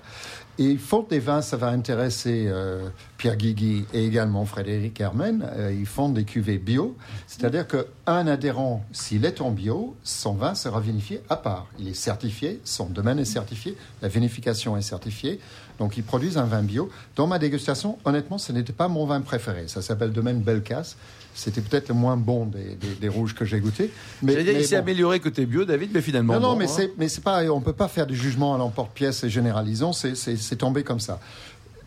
Et 0.60 0.78
faute 0.78 1.10
des 1.10 1.20
vins, 1.20 1.42
ça 1.42 1.58
va 1.58 1.68
intéresser 1.70 2.46
euh, 2.48 2.90
Pierre 3.24 3.38
Guigui 3.38 3.86
et 3.94 4.06
également 4.06 4.44
Frédéric 4.44 5.00
Hermen. 5.00 5.48
Euh, 5.56 5.72
ils 5.74 5.86
font 5.86 6.10
des 6.10 6.26
cuvées 6.26 6.58
bio, 6.58 6.98
c'est-à-dire 7.26 7.66
qu'un 7.66 8.28
adhérent, 8.28 8.84
s'il 8.92 9.24
est 9.24 9.40
en 9.40 9.50
bio, 9.50 9.96
son 10.04 10.34
vin 10.34 10.56
sera 10.56 10.82
vinifié 10.82 11.22
à 11.30 11.38
part. 11.38 11.68
Il 11.80 11.88
est 11.88 11.94
certifié, 11.94 12.60
son 12.66 12.88
domaine 12.88 13.20
est 13.20 13.24
certifié, 13.26 13.78
la 14.02 14.10
vinification 14.10 14.76
est 14.76 14.82
certifiée. 14.82 15.40
Donc 15.80 15.96
ils 15.96 16.04
produisent 16.04 16.38
un 16.38 16.44
vin 16.44 16.64
bio. 16.64 16.90
Dans 17.16 17.26
ma 17.26 17.40
dégustation, 17.40 17.98
honnêtement, 18.04 18.38
ce 18.38 18.52
n'était 18.52 18.74
pas 18.74 18.90
mon 18.90 19.06
vin 19.06 19.22
préféré. 19.22 19.70
Ça 19.70 19.82
s'appelle 19.82 20.12
Domaine 20.12 20.42
Bellecasse. 20.42 20.98
C'était 21.34 21.62
peut-être 21.62 21.88
le 21.88 21.96
moins 21.96 22.16
bon 22.18 22.46
des, 22.46 22.76
des- 22.76 22.94
des 23.02 23.08
rouges 23.08 23.34
que 23.34 23.44
j'ai 23.44 23.60
goûté. 23.60 23.90
J'allais 24.22 24.44
dire, 24.44 24.54
mais 24.54 24.60
il 24.62 24.68
s'est 24.68 24.76
bon. 24.76 24.82
amélioré 24.84 25.20
côté 25.20 25.48
bio, 25.48 25.66
David, 25.66 25.90
mais 25.92 26.02
finalement. 26.02 26.34
Non, 26.34 26.40
non, 26.42 26.52
bon, 26.54 26.60
mais 26.60 26.66
hein. 26.66 26.74
c'est, 26.76 26.92
mais 27.00 27.08
c'est 27.08 27.24
pas, 27.24 27.44
on 27.52 27.60
peut 27.62 27.74
pas 27.74 27.88
faire 27.88 28.06
du 28.06 28.16
jugement 28.16 28.54
à 28.54 28.58
l'emporte-pièce 28.60 29.24
et 29.24 29.30
généralisons, 29.32 29.94
c'est, 29.94 30.14
c'est, 30.16 30.36
c'est 30.36 30.58
tombé 30.58 30.84
comme 30.84 31.00
ça. 31.00 31.20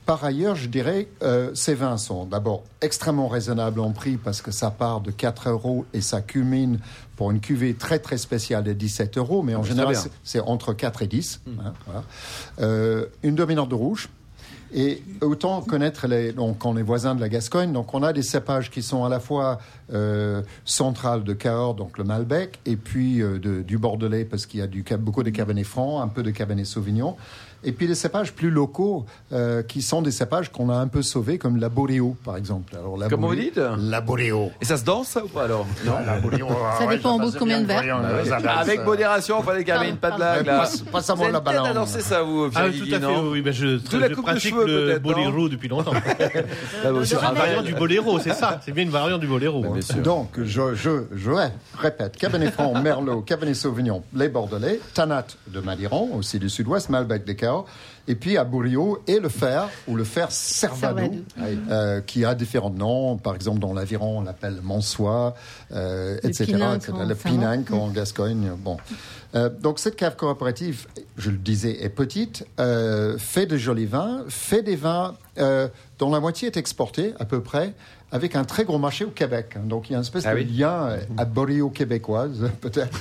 Par 0.06 0.24
ailleurs, 0.24 0.54
je 0.54 0.68
dirais, 0.68 1.08
euh, 1.22 1.50
ces 1.54 1.74
vins 1.74 1.96
sont 1.96 2.24
d'abord 2.26 2.62
extrêmement 2.80 3.26
raisonnables 3.26 3.80
en 3.80 3.90
prix 3.90 4.16
parce 4.16 4.40
que 4.40 4.52
ça 4.52 4.70
part 4.70 5.00
de 5.00 5.10
4 5.10 5.48
euros 5.50 5.84
et 5.92 6.00
ça 6.00 6.20
culmine 6.20 6.78
pour 7.16 7.32
une 7.32 7.40
cuvée 7.40 7.74
très 7.74 7.98
très 7.98 8.16
spéciale 8.16 8.62
de 8.62 8.72
17 8.72 9.18
euros, 9.18 9.42
mais 9.42 9.56
en 9.56 9.62
c'est 9.64 9.70
général, 9.70 9.96
c'est, 10.22 10.40
entre 10.40 10.72
4 10.74 11.02
et 11.02 11.06
10. 11.08 11.40
hein, 11.48 11.72
voilà. 11.86 12.04
Euh, 12.60 13.06
une 13.24 13.34
dominante 13.34 13.68
de 13.68 13.74
rouge. 13.74 14.08
Et 14.74 15.00
autant 15.20 15.60
connaître 15.62 16.08
les, 16.08 16.32
donc 16.32 16.64
on 16.64 16.76
est 16.76 16.82
voisins 16.82 17.14
de 17.14 17.20
la 17.20 17.28
Gascogne, 17.28 17.72
donc 17.72 17.94
on 17.94 18.02
a 18.02 18.12
des 18.12 18.22
cépages 18.22 18.68
qui 18.68 18.82
sont 18.82 19.04
à 19.04 19.08
la 19.08 19.20
fois 19.20 19.58
euh, 19.92 20.42
centrales 20.64 21.22
de 21.22 21.34
Cahors, 21.34 21.74
donc 21.76 21.96
le 21.98 22.04
Malbec, 22.04 22.58
et 22.66 22.74
puis 22.76 23.22
euh, 23.22 23.38
de- 23.38 23.62
du 23.62 23.78
Bordelais 23.78 24.24
parce 24.24 24.44
qu'il 24.44 24.58
y 24.58 24.62
a 24.64 24.66
du, 24.66 24.84
beaucoup 24.98 25.22
de 25.22 25.30
Cabernet 25.30 25.64
Franc, 25.64 26.02
un 26.02 26.08
peu 26.08 26.24
de 26.24 26.32
Cabernet 26.32 26.66
Sauvignon, 26.66 27.16
et 27.64 27.72
puis 27.72 27.86
des 27.86 27.94
cépages 27.94 28.32
plus 28.32 28.50
locaux 28.50 29.06
euh, 29.32 29.62
qui 29.62 29.82
sont 29.82 30.02
des 30.02 30.10
cépages 30.10 30.50
qu'on 30.50 30.70
a 30.70 30.74
un 30.76 30.88
peu 30.88 31.02
sauvés, 31.02 31.38
comme 31.38 31.56
la 31.56 31.68
Boréo 31.68 32.16
par 32.24 32.36
exemple. 32.36 32.74
Alors, 32.76 32.96
la 32.96 33.08
Comment 33.08 33.28
vous 33.28 33.34
dites 33.34 33.60
La 33.78 34.00
Boréo. 34.00 34.50
Et 34.60 34.64
ça 34.64 34.76
se 34.76 34.84
danse, 34.84 35.08
ça, 35.08 35.24
ou 35.24 35.28
pas 35.28 35.44
alors 35.44 35.66
Non 35.84 35.94
La 36.04 36.18
Boréo, 36.20 36.46
ah 36.50 36.76
Ça 36.78 36.86
ouais, 36.86 36.96
dépend 36.96 37.16
au 37.16 37.20
bout 37.20 37.30
de 37.30 37.38
combien 37.38 37.60
de 37.60 37.66
verres. 37.66 38.00
danse. 38.02 38.44
Avec 38.46 38.84
modération, 38.84 39.42
fallait 39.42 39.64
qu'il 39.64 39.74
y 39.74 39.76
avait 39.76 39.88
une 39.90 39.96
pas 39.96 40.10
blague, 40.16 40.46
là. 40.46 40.58
Passe- 40.60 40.80
passe 40.82 41.10
à 41.10 41.14
Vous 41.14 41.22
la 41.24 41.38
à 41.38 41.40
ballon. 41.40 41.74
danser 41.74 42.00
ça, 42.00 42.22
vous, 42.22 42.48
Ah, 42.54 42.66
tout 42.68 42.82
à 42.84 42.86
fait, 42.90 42.98
non 42.98 43.30
oui, 43.30 43.42
ben 43.42 43.52
je, 43.52 43.76
D'où 43.78 43.98
la 43.98 44.08
je 44.08 44.14
coupe 44.14 44.24
de 44.24 44.30
pratique 44.30 44.50
cheveux, 44.54 44.92
le 44.92 44.98
boléro 44.98 45.48
depuis 45.48 45.68
longtemps. 45.68 45.92
Ah, 45.94 46.00
bah, 46.92 47.00
C'est 47.04 47.16
un 47.16 47.32
verre. 47.32 47.62
du 47.62 47.74
boléro, 47.74 48.18
c'est 48.20 48.32
ça. 48.34 48.60
C'est 48.64 48.72
bien 48.72 48.84
une 48.84 48.90
variante 48.90 49.20
du 49.20 49.26
boléro. 49.26 49.64
Sûr. 49.80 49.96
Donc, 50.02 50.30
je, 50.42 50.74
je, 50.74 51.04
je 51.14 51.30
répète, 51.78 52.16
Cabernet 52.16 52.52
Franc, 52.52 52.80
Merlot, 52.80 53.22
Cabernet 53.22 53.54
Sauvignon, 53.56 54.02
les 54.14 54.28
Bordelais, 54.28 54.80
Tanat 54.94 55.26
de 55.48 55.60
Madiran, 55.60 56.08
aussi 56.14 56.38
du 56.38 56.48
sud-ouest, 56.48 56.88
Malbec 56.90 57.24
des 57.24 57.36
Et 58.08 58.14
puis 58.14 58.36
à 58.36 58.44
Bourriot, 58.44 59.02
et 59.08 59.18
le 59.18 59.28
fer, 59.28 59.68
ou 59.88 59.96
le 59.96 60.04
fer 60.04 60.30
Servadou. 60.30 61.24
euh, 61.68 62.00
qui 62.02 62.24
a 62.24 62.36
différents 62.36 62.70
noms. 62.70 63.16
Par 63.16 63.34
exemple, 63.34 63.58
dans 63.58 63.72
l'Aviron, 63.72 64.18
on 64.18 64.20
l'appelle 64.22 64.60
Monsois, 64.62 65.34
euh, 65.72 66.16
Le 66.22 66.28
etc. 66.28 66.44
Pininque 66.52 66.76
etc. 66.76 66.92
en 66.94 67.04
Le. 67.04 67.14
Pininque 67.16 67.70
en 67.72 67.88
Gascogne. 67.88 68.52
Bon. 68.58 68.76
Euh, 69.34 69.48
donc, 69.50 69.80
cette 69.80 69.96
cave 69.96 70.14
coopérative, 70.14 70.86
je 71.18 71.30
le 71.30 71.36
disais, 71.36 71.82
est 71.82 71.88
petite, 71.88 72.46
euh, 72.60 73.18
fait 73.18 73.46
de 73.46 73.56
jolis 73.56 73.86
vins, 73.86 74.24
fait 74.28 74.62
des 74.62 74.76
vins 74.76 75.14
euh, 75.38 75.66
dont 75.98 76.10
la 76.12 76.20
moitié 76.20 76.46
est 76.46 76.56
exportée, 76.56 77.12
à 77.18 77.24
peu 77.24 77.40
près, 77.42 77.72
avec 78.12 78.36
un 78.36 78.44
très 78.44 78.64
gros 78.64 78.78
marché 78.78 79.04
au 79.04 79.10
Québec. 79.10 79.56
Donc, 79.66 79.90
il 79.90 79.92
y 79.92 79.94
a 79.96 79.98
une 79.98 80.04
espèce 80.04 80.24
Ah 80.26 80.32
de 80.32 80.38
oui. 80.38 80.44
lien 80.44 80.96
à 81.18 81.24
Boréo 81.24 81.70
québécoise, 81.70 82.48
peut-être. 82.60 83.00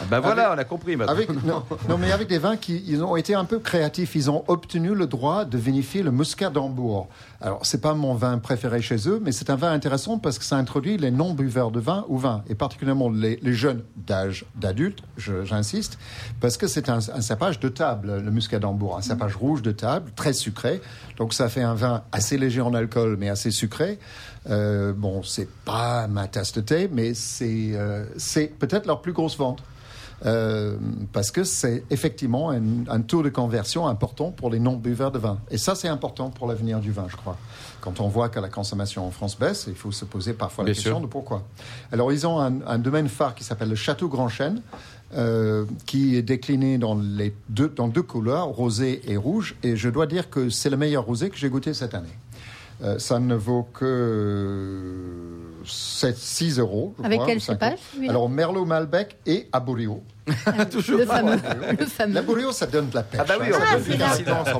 Ah, 0.00 0.04
Ben 0.10 0.20
voilà, 0.20 0.52
on 0.54 0.58
a 0.58 0.64
compris 0.64 0.96
maintenant. 0.96 1.12
Avec, 1.12 1.30
non, 1.44 1.62
non, 1.88 1.98
mais 1.98 2.12
avec 2.12 2.28
des 2.28 2.38
vins 2.38 2.56
qui 2.56 2.82
ils 2.86 3.02
ont 3.02 3.16
été 3.16 3.34
un 3.34 3.44
peu 3.44 3.58
créatifs. 3.58 4.14
Ils 4.14 4.30
ont 4.30 4.44
obtenu 4.48 4.94
le 4.94 5.06
droit 5.06 5.44
de 5.44 5.58
vinifier 5.58 6.02
le 6.02 6.10
muscat 6.10 6.50
d'Hambourg. 6.50 7.08
Alors, 7.40 7.60
c'est 7.64 7.80
pas 7.80 7.94
mon 7.94 8.14
vin 8.14 8.38
préféré 8.38 8.82
chez 8.82 9.08
eux, 9.08 9.20
mais 9.24 9.32
c'est 9.32 9.50
un 9.50 9.56
vin 9.56 9.72
intéressant 9.72 10.18
parce 10.18 10.38
que 10.38 10.44
ça 10.44 10.56
introduit 10.56 10.98
les 10.98 11.10
non-buveurs 11.10 11.70
de 11.70 11.78
vin 11.80 12.04
au 12.08 12.16
vin, 12.16 12.42
et 12.48 12.54
particulièrement 12.54 13.10
les, 13.10 13.38
les 13.42 13.52
jeunes 13.52 13.82
d'âge 13.96 14.44
d'adulte, 14.56 15.02
j'insiste, 15.16 15.98
parce 16.40 16.56
que 16.56 16.66
c'est 16.66 16.88
un, 16.88 16.98
un 16.98 17.20
cépage 17.20 17.60
de 17.60 17.68
table, 17.68 18.20
le 18.20 18.30
muscat 18.30 18.58
d'Hambourg, 18.58 18.96
un 18.98 19.02
cépage 19.02 19.36
rouge 19.36 19.62
de 19.62 19.70
table, 19.70 20.10
très 20.16 20.32
sucré. 20.32 20.80
Donc, 21.16 21.32
ça 21.32 21.48
fait 21.48 21.62
un 21.62 21.74
vin 21.74 22.02
assez 22.10 22.38
léger 22.38 22.60
en 22.60 22.74
alcool, 22.74 23.16
mais 23.18 23.28
assez 23.28 23.50
sucré. 23.52 23.98
Euh, 24.50 24.92
bon, 24.92 25.22
c'est 25.22 25.48
pas 25.64 26.06
ma 26.08 26.26
tasse 26.26 26.52
de 26.52 26.60
thé, 26.60 26.88
mais 26.90 27.12
c'est 27.14 27.72
euh, 27.74 28.04
c'est 28.16 28.46
peut-être 28.46 28.86
leur 28.86 29.02
plus 29.02 29.12
grosse 29.12 29.36
vente. 29.36 29.62
Euh, 30.26 30.76
parce 31.12 31.30
que 31.30 31.44
c'est 31.44 31.84
effectivement 31.90 32.50
un, 32.50 32.60
un 32.88 33.00
taux 33.00 33.22
de 33.22 33.28
conversion 33.28 33.86
important 33.86 34.30
pour 34.30 34.50
les 34.50 34.58
non-buveurs 34.58 35.12
de 35.12 35.18
vin. 35.18 35.38
Et 35.50 35.58
ça, 35.58 35.74
c'est 35.74 35.88
important 35.88 36.30
pour 36.30 36.48
l'avenir 36.48 36.80
du 36.80 36.90
vin, 36.90 37.06
je 37.08 37.16
crois. 37.16 37.36
Quand 37.80 38.00
on 38.00 38.08
voit 38.08 38.28
que 38.28 38.40
la 38.40 38.48
consommation 38.48 39.06
en 39.06 39.12
France 39.12 39.38
baisse, 39.38 39.66
il 39.68 39.76
faut 39.76 39.92
se 39.92 40.04
poser 40.04 40.32
parfois 40.32 40.64
la 40.64 40.72
question 40.72 40.92
sûr. 40.92 41.00
de 41.00 41.06
pourquoi. 41.06 41.44
Alors, 41.92 42.12
ils 42.12 42.26
ont 42.26 42.40
un, 42.40 42.66
un 42.66 42.78
domaine 42.78 43.08
phare 43.08 43.34
qui 43.34 43.44
s'appelle 43.44 43.68
le 43.68 43.76
Château 43.76 44.08
Grand 44.08 44.28
Chêne, 44.28 44.60
euh, 45.14 45.64
qui 45.86 46.16
est 46.16 46.22
décliné 46.22 46.76
dans, 46.76 46.94
les 46.94 47.34
deux, 47.48 47.68
dans 47.68 47.88
deux 47.88 48.02
couleurs, 48.02 48.48
rosé 48.48 49.00
et 49.10 49.16
rouge. 49.16 49.56
Et 49.62 49.74
je 49.74 49.88
dois 49.88 50.06
dire 50.06 50.28
que 50.28 50.50
c'est 50.50 50.68
le 50.68 50.76
meilleur 50.76 51.04
rosé 51.04 51.30
que 51.30 51.36
j'ai 51.38 51.48
goûté 51.48 51.72
cette 51.72 51.94
année. 51.94 52.08
Euh, 52.82 52.98
ça 52.98 53.18
ne 53.18 53.34
vaut 53.34 53.66
que 53.72 54.94
7, 55.70 56.16
6 56.16 56.58
euros. 56.58 56.94
je 56.98 57.04
Avec 57.04 57.18
crois, 57.18 57.26
quel 57.28 57.40
cépage, 57.40 57.78
celui-là 57.92 58.10
Alors, 58.12 58.28
Merlot 58.28 58.64
Malbec 58.64 59.16
et 59.26 59.48
Aborio. 59.52 60.02
Toujours 60.70 60.98
Le 60.98 61.06
pas. 61.06 61.16
fameux. 61.16 61.38
Le 61.78 61.86
fameux. 61.86 62.14
L'Aborio, 62.14 62.52
ça 62.52 62.66
donne 62.66 62.90
de 62.90 62.94
la 62.94 63.02
pêche. 63.02 63.20
Ah 63.22 63.24
bah 63.26 63.34
oui, 63.40 63.46
hein. 63.52 63.58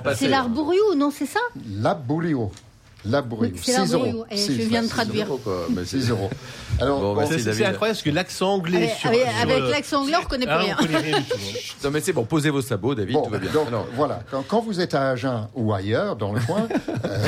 Ah. 0.04 0.14
C'est 0.14 0.28
l'arborio, 0.28 0.94
non, 0.96 1.10
c'est 1.10 1.26
ça? 1.26 1.40
L'Aborio. 1.70 2.50
L'Aborio. 3.10 3.52
C'est 3.56 3.72
6 3.72 3.76
l'arborio. 3.92 4.12
euros. 4.14 4.26
Et 4.30 4.36
Six, 4.36 4.56
je 4.62 4.68
viens 4.68 4.82
de 4.82 4.88
traduire. 4.88 5.26
euros. 5.26 5.40
Quoi, 5.42 5.66
mais 5.74 5.84
c'est- 5.84 6.00
6 6.00 6.10
euros. 6.10 6.30
Alors, 6.80 7.00
Bon, 7.00 7.14
bon, 7.14 7.20
merci, 7.20 7.40
C'est 7.42 7.48
incroyable 7.64 7.78
parce 7.96 8.02
que 8.02 8.10
l'accent 8.10 8.50
anglais 8.54 8.76
Avec, 8.76 8.90
sur. 8.90 9.08
avec- 9.08 9.22
sur 9.22 9.40
avec 9.42 9.58
le- 9.62 9.70
l'accent 9.70 10.02
anglais, 10.02 10.14
on 10.16 10.22
reconnaît 10.22 10.46
plus 10.46 10.54
rien. 10.54 10.76
on 10.78 10.82
connaît 10.84 10.98
rien 10.98 11.18
du 11.18 11.24
tout. 11.24 11.34
hein. 11.36 11.58
Non, 11.84 11.90
mais 11.90 12.00
c'est 12.00 12.12
bon, 12.12 12.24
posez 12.24 12.50
vos 12.50 12.62
sabots, 12.62 12.94
David, 12.94 13.14
Bon, 13.14 13.22
tout 13.22 13.30
va 13.30 13.38
bien. 13.38 13.50
donc 13.52 13.66
Alors, 13.68 13.86
voilà, 13.96 14.20
quand, 14.30 14.44
quand 14.46 14.60
vous 14.60 14.80
êtes 14.80 14.94
à 14.94 15.10
Agen 15.10 15.48
ou 15.54 15.72
ailleurs, 15.72 16.14
dans 16.16 16.32
le 16.32 16.40
coin, 16.40 16.68
euh, 17.04 17.18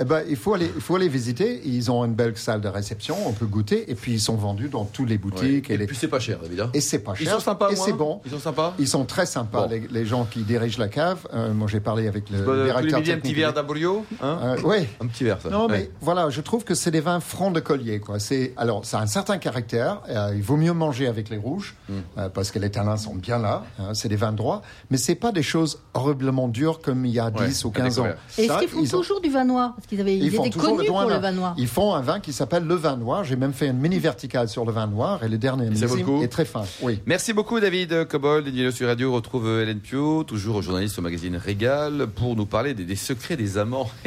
eh 0.00 0.04
ben, 0.04 0.22
il, 0.28 0.36
faut 0.36 0.54
aller, 0.54 0.70
il 0.74 0.80
faut 0.80 0.94
aller 0.96 1.08
visiter. 1.08 1.60
Ils 1.64 1.90
ont 1.90 2.04
une 2.04 2.14
belle 2.14 2.36
salle 2.36 2.60
de 2.60 2.68
réception, 2.68 3.16
on 3.26 3.32
peut 3.32 3.46
goûter, 3.46 3.90
et 3.90 3.94
puis 3.94 4.12
ils 4.12 4.20
sont 4.20 4.36
vendus 4.36 4.68
dans 4.68 4.84
toutes 4.84 5.08
les 5.08 5.14
ouais. 5.14 5.18
boutiques. 5.18 5.70
Et 5.70 5.74
Et, 5.74 5.76
les- 5.76 5.86
puis 5.86 5.96
c'est 5.96 6.08
pas 6.08 6.20
cher, 6.20 6.38
David. 6.40 6.60
hein. 6.60 6.70
et 6.74 6.80
c'est 6.80 6.98
pas 7.00 7.14
cher. 7.14 7.26
Ils 7.26 7.30
sont 7.30 7.40
sympas, 7.40 7.70
Et 7.70 7.76
c'est 7.76 7.92
bon. 7.92 8.20
Ils 8.24 8.30
sont 8.30 8.38
sympas. 8.38 8.74
Ils 8.78 8.88
sont 8.88 9.04
très 9.04 9.26
sympas, 9.26 9.62
Bon. 9.66 9.70
les, 9.70 9.82
les 9.90 10.06
gens 10.06 10.24
qui 10.24 10.40
dirigent 10.42 10.78
la 10.78 10.88
cave. 10.88 11.18
Euh, 11.34 11.52
moi, 11.52 11.66
j'ai 11.70 11.80
parlé 11.80 12.06
avec 12.06 12.30
le 12.30 12.38
directeur 12.64 13.00
midis, 13.00 13.12
un 13.12 13.18
petit 13.18 13.34
verre 13.34 13.52
d'Aborio 13.52 14.04
hein? 14.22 14.38
Euh, 14.42 14.56
oui, 14.64 14.86
petit 15.14 15.24
verre, 15.24 15.38
ça. 15.40 15.48
Non, 15.50 15.66
mais 15.68 15.74
Ouais. 15.74 15.90
voilà, 16.00 16.28
je 16.30 16.40
trouve 16.40 16.64
que 16.64 16.74
c'est 16.74 16.90
des 16.90 17.00
vins 17.00 17.20
francs 17.20 17.54
de 17.54 17.60
collier. 17.60 18.00
Quoi. 18.00 18.18
C'est, 18.18 18.52
alors, 18.56 18.84
ça 18.84 18.98
a 18.98 19.02
un 19.02 19.06
certain 19.06 19.38
caractère. 19.38 20.00
euh, 20.10 20.32
il 20.34 20.42
vaut 20.42 20.56
mieux 20.56 20.72
manger 20.72 21.06
avec 21.06 21.28
les 21.30 21.36
rouges, 21.36 21.74
Mm. 21.88 21.92
euh, 22.18 22.28
parce 22.28 22.50
que 22.50 22.58
les 22.58 22.70
tanins 22.70 22.96
sont 22.96 23.14
bien 23.14 23.38
là. 23.38 23.64
hein, 23.78 23.94
c'est 23.94 24.08
des 24.08 24.16
vins 24.16 24.32
droits. 24.32 24.62
Mais 24.90 24.96
c'est 24.96 25.14
pas 25.14 25.32
des 25.32 25.42
choses 25.42 25.80
horriblement 25.94 26.48
dures 26.48 26.80
comme 26.80 27.04
il 27.06 27.12
y 27.12 27.18
a 27.18 27.26
Ouais, 27.30 27.46
10 27.48 27.64
ou 27.64 27.68
à 27.68 27.72
15 27.72 27.98
ans. 28.00 28.06
Et 28.38 28.44
Est-ce 28.44 28.58
qu'ils 28.58 28.68
font 28.68 28.80
ils 28.82 28.94
ont- 28.94 28.98
toujours 29.00 29.20
du 29.20 29.30
vin 29.30 29.44
noir? 29.44 29.72
Parce 29.76 29.86
qu'ils 29.86 30.00
avaient, 30.00 30.16
ils, 30.16 30.24
ils 30.24 30.34
étaient 30.34 30.50
connus 30.50 30.78
le 30.82 30.84
pour 30.86 30.98
vin 30.98 31.06
le 31.08 31.20
vin 31.20 31.32
noir. 31.32 31.54
Ils 31.56 31.68
font 31.68 31.94
un 31.94 32.00
vin 32.02 32.20
qui 32.20 32.32
s'appelle 32.32 32.64
le 32.64 32.74
vin 32.74 32.96
noir. 32.96 33.24
J'ai 33.24 33.36
même 33.36 33.52
fait 33.52 33.66
une 33.68 33.78
mini 33.78 33.98
verticale 33.98 34.48
sur 34.48 34.64
le 34.64 34.72
vin 34.72 34.86
noir 34.86 35.22
et 35.24 35.28
le 35.28 35.38
dernier 35.38 35.66
Et 35.66 36.22
est 36.24 36.28
très 36.28 36.44
fin. 36.44 36.62
Oui. 36.82 37.00
Merci 37.06 37.32
beaucoup 37.32 37.60
David 37.60 38.06
Cobol, 38.08 38.44
Dino 38.44 38.70
sur 38.70 38.88
Radio 38.88 39.12
retrouve 39.12 39.48
Hélène 39.60 39.78
Pio, 39.80 40.24
toujours 40.24 40.62
journaliste 40.62 40.98
au 40.98 41.02
magazine 41.02 41.36
Régal, 41.36 42.06
pour 42.14 42.34
nous 42.36 42.46
parler 42.46 42.74
des, 42.74 42.84
des 42.84 42.96
secrets 42.96 43.36
des 43.36 43.58
amants. 43.58 43.90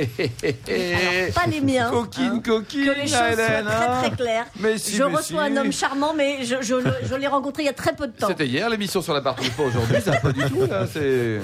Alors, 0.93 1.33
pas 1.33 1.47
les 1.49 1.61
miens. 1.61 1.89
Coquine, 1.89 2.23
hein. 2.35 2.41
coquine, 2.45 2.85
Que 2.85 2.91
les 3.01 3.07
choses 3.07 3.17
Hélène, 3.33 3.63
soient 3.65 3.71
très 3.75 3.85
hein. 3.87 4.01
très 4.01 4.11
claires. 4.15 4.45
Mais 4.59 4.77
si, 4.77 4.95
je 4.95 5.03
mais 5.03 5.15
reçois 5.15 5.45
si. 5.47 5.51
un 5.53 5.57
homme 5.57 5.71
charmant, 5.71 6.13
mais 6.15 6.43
je, 6.45 6.55
je 6.61 6.75
le- 6.75 6.93
je 7.03 7.15
l'ai 7.15 7.27
rencontré 7.27 7.63
il 7.63 7.65
y 7.65 7.69
a 7.69 7.73
très 7.73 7.93
peu 7.95 8.07
de 8.07 8.13
temps. 8.13 8.27
C'était 8.27 8.47
hier 8.47 8.69
l'émission 8.69 9.01
sur 9.01 9.13
la 9.13 9.21
partie 9.21 9.49
pas 9.51 9.63
aujourd'hui, 9.63 9.97
ça 10.03 10.13
pas 10.17 10.31
du 10.31 10.41
tout 10.45 10.65
là, 10.69 10.85
c'est... 10.91 11.39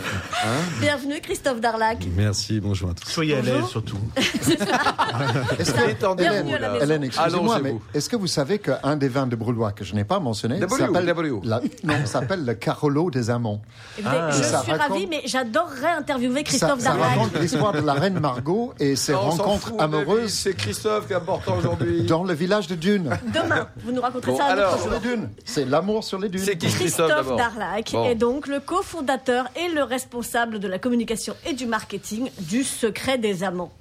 Hein 0.45 0.61
Bienvenue 0.81 1.19
Christophe 1.21 1.59
Darlac. 1.61 1.99
Merci, 2.15 2.59
bonjour 2.59 2.89
à 2.91 2.93
tous. 2.93 3.09
Soyez 3.09 3.35
à 3.37 3.41
l'aise 3.41 3.65
surtout. 3.69 3.97
Est-ce 5.59 5.71
que- 5.73 5.79
maison. 6.69 6.81
Hélène, 6.81 7.03
excusez-moi, 7.03 7.59
mais 7.61 7.75
est-ce 7.93 8.09
que 8.09 8.15
vous 8.15 8.27
savez 8.27 8.59
qu'un 8.59 8.95
des 8.95 9.07
vins 9.07 9.27
de 9.27 9.35
Brulois 9.35 9.71
que 9.71 9.83
je 9.83 9.93
n'ai 9.95 10.03
pas 10.03 10.19
mentionné 10.19 10.59
s'appelle 12.05 12.45
le 12.45 12.53
Carolo 12.53 13.09
des 13.11 13.29
Amants. 13.29 13.61
Ah. 14.05 14.29
je 14.31 14.43
suis 14.43 14.71
ravie, 14.71 15.07
mais 15.07 15.21
j'adorerais 15.25 15.91
interviewer 15.97 16.43
Christophe 16.43 16.79
ça, 16.79 16.91
ça 16.91 16.97
Darlac. 16.97 17.09
raconte 17.17 17.39
l'histoire 17.39 17.71
de 17.73 17.79
la 17.79 17.93
reine 17.93 18.19
Margot 18.19 18.73
et 18.79 18.95
ses 18.95 19.13
Fout, 19.37 19.77
David, 19.77 19.81
amoureuses 19.95 20.31
C'est 20.33 20.53
Christophe 20.53 21.07
qui 21.07 21.13
est 21.13 21.15
important 21.15 21.57
aujourd'hui. 21.57 22.03
dans 22.07 22.23
le 22.23 22.33
village 22.33 22.67
de 22.67 22.75
Dunes. 22.75 23.17
Demain, 23.33 23.67
vous 23.83 23.91
nous 23.91 24.01
raconterez 24.01 24.31
Bon, 24.31 24.37
ça 24.37 24.45
un 24.45 24.49
alors, 24.49 24.73
autre 24.73 24.81
Sur 24.81 24.91
jour. 24.91 24.99
les 25.03 25.09
dunes. 25.09 25.29
C'est 25.45 25.65
l'amour 25.65 26.03
sur 26.03 26.19
les 26.19 26.29
dunes. 26.29 26.41
C'est 26.43 26.57
qui 26.57 26.67
Christophe 26.67 27.11
Christophe 27.11 27.37
Darlac 27.37 27.91
Bon. 27.91 28.05
est 28.05 28.15
donc 28.15 28.47
le 28.47 28.59
cofondateur 28.59 29.45
et 29.55 29.69
le 29.73 29.83
responsable 29.83 30.59
de 30.59 30.67
la 30.67 30.79
communication 30.79 31.35
et 31.45 31.53
du 31.53 31.65
marketing 31.65 32.29
du 32.39 32.63
Secret 32.63 33.17
des 33.17 33.43
Amants. 33.43 33.71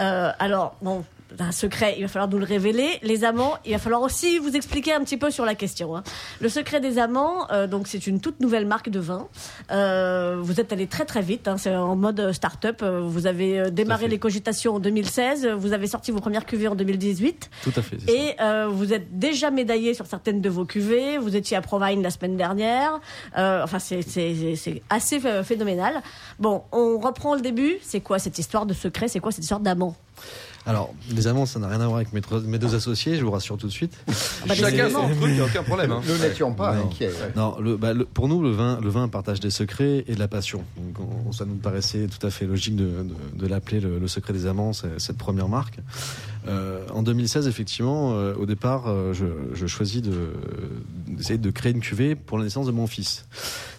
Euh, 0.00 0.30
alors, 0.38 0.74
bon, 0.82 1.04
un 1.38 1.52
secret, 1.52 1.94
il 1.98 2.02
va 2.02 2.08
falloir 2.08 2.28
nous 2.28 2.38
le 2.38 2.44
révéler. 2.44 2.98
Les 3.02 3.24
amants, 3.24 3.54
il 3.64 3.72
va 3.72 3.78
falloir 3.78 4.02
aussi 4.02 4.38
vous 4.38 4.54
expliquer 4.56 4.92
un 4.92 5.00
petit 5.04 5.16
peu 5.16 5.30
sur 5.30 5.44
la 5.44 5.54
question. 5.54 5.96
hein. 5.96 6.02
Le 6.40 6.48
secret 6.48 6.80
des 6.80 6.98
amants, 6.98 7.46
euh, 7.52 7.66
donc 7.66 7.86
c'est 7.88 8.06
une 8.06 8.20
toute 8.20 8.40
nouvelle 8.40 8.66
marque 8.66 8.88
de 8.88 8.98
vin. 9.00 9.28
Euh, 9.70 10.38
vous 10.40 10.60
êtes 10.60 10.72
allé 10.72 10.86
très 10.86 11.04
très 11.04 11.22
vite, 11.22 11.46
hein, 11.48 11.56
c'est 11.56 11.74
en 11.74 11.96
mode 11.96 12.32
start-up. 12.32 12.80
Euh, 12.82 13.00
Vous 13.02 13.26
avez 13.26 13.70
démarré 13.70 14.08
les 14.08 14.18
cogitations 14.18 14.74
en 14.76 14.80
2016, 14.80 15.46
vous 15.58 15.72
avez 15.72 15.86
sorti 15.86 16.10
vos 16.10 16.20
premières 16.20 16.46
cuvées 16.46 16.68
en 16.68 16.74
2018. 16.74 17.50
Tout 17.62 17.72
à 17.76 17.82
fait. 17.82 17.96
Et 18.08 18.34
euh, 18.40 18.68
vous 18.70 18.92
êtes 18.92 19.18
déjà 19.18 19.50
médaillé 19.50 19.94
sur 19.94 20.06
certaines 20.06 20.40
de 20.40 20.48
vos 20.48 20.64
cuvées. 20.64 21.18
Vous 21.18 21.36
étiez 21.36 21.56
à 21.56 21.60
Provine 21.60 22.02
la 22.02 22.10
semaine 22.10 22.36
dernière. 22.36 23.00
Enfin, 23.36 23.78
c'est- 23.78 24.00
assez 24.90 25.20
phénoménal. 25.44 26.02
Bon, 26.38 26.62
on 26.72 26.98
reprend 26.98 27.34
le 27.34 27.40
début. 27.40 27.76
C'est 27.82 28.00
quoi 28.00 28.18
cette 28.18 28.38
histoire 28.38 28.66
de 28.66 28.74
secret? 28.74 29.08
C'est 29.08 29.20
quoi 29.20 29.32
cette 29.32 29.44
histoire 29.44 29.60
d'amant? 29.60 29.94
Alors, 30.66 30.92
les 31.10 31.26
amants, 31.26 31.46
ça 31.46 31.58
n'a 31.58 31.68
rien 31.68 31.80
à 31.80 31.86
voir 31.86 31.96
avec 31.96 32.12
mes, 32.12 32.20
trois- 32.20 32.40
mes 32.40 32.58
deux 32.58 32.74
associés, 32.74 33.16
je 33.16 33.24
vous 33.24 33.30
rassure 33.30 33.56
tout 33.56 33.66
de 33.66 33.72
suite. 33.72 33.92
Bah, 34.46 34.54
Chacun 34.54 34.90
son 34.90 35.08
truc, 35.08 35.16
il 35.22 35.32
n'y 35.32 35.40
a 35.40 35.44
aucun 35.46 35.62
problème. 35.62 35.90
hein. 35.90 36.02
Nous 36.06 36.18
n'étions 36.18 36.52
pas 36.52 36.74
Non. 36.74 36.84
inquiets. 36.84 37.08
ouais. 37.08 37.32
Non, 37.34 37.56
le, 37.60 37.76
bah, 37.78 37.94
le- 37.94 38.04
pour 38.04 38.28
nous, 38.28 38.42
le 38.42 38.50
vin, 38.50 38.78
le 38.82 38.90
vin 38.90 39.08
partage 39.08 39.40
des 39.40 39.50
secrets 39.50 40.04
et 40.06 40.14
de 40.14 40.18
la 40.18 40.28
passion. 40.28 40.62
Donc, 40.76 41.08
on- 41.26 41.32
ça 41.32 41.46
nous 41.46 41.54
paraissait 41.54 42.06
tout 42.08 42.24
à 42.26 42.30
fait 42.30 42.44
logique 42.44 42.76
de, 42.76 42.84
de- 42.84 43.38
de 43.42 43.46
l'appeler 43.46 43.80
le, 43.80 43.98
le 43.98 44.06
secret 44.08 44.34
des 44.34 44.46
amants, 44.46 44.72
c'est- 44.74 44.98
cette 44.98 45.16
première 45.16 45.48
marque. 45.48 45.78
Euh, 46.46 46.86
en 46.92 47.02
2016, 47.02 47.48
effectivement, 47.48 48.12
euh, 48.14 48.34
au 48.34 48.44
départ, 48.46 48.84
euh, 48.86 49.12
je, 49.14 49.24
je 49.54 49.66
choisis 49.66 50.02
de- 50.02 50.32
d'essayer 51.08 51.38
de 51.38 51.50
créer 51.50 51.72
une 51.72 51.80
cuvée 51.80 52.14
pour 52.14 52.36
la 52.38 52.44
naissance 52.44 52.66
de 52.66 52.72
mon 52.72 52.86
fils. 52.86 53.24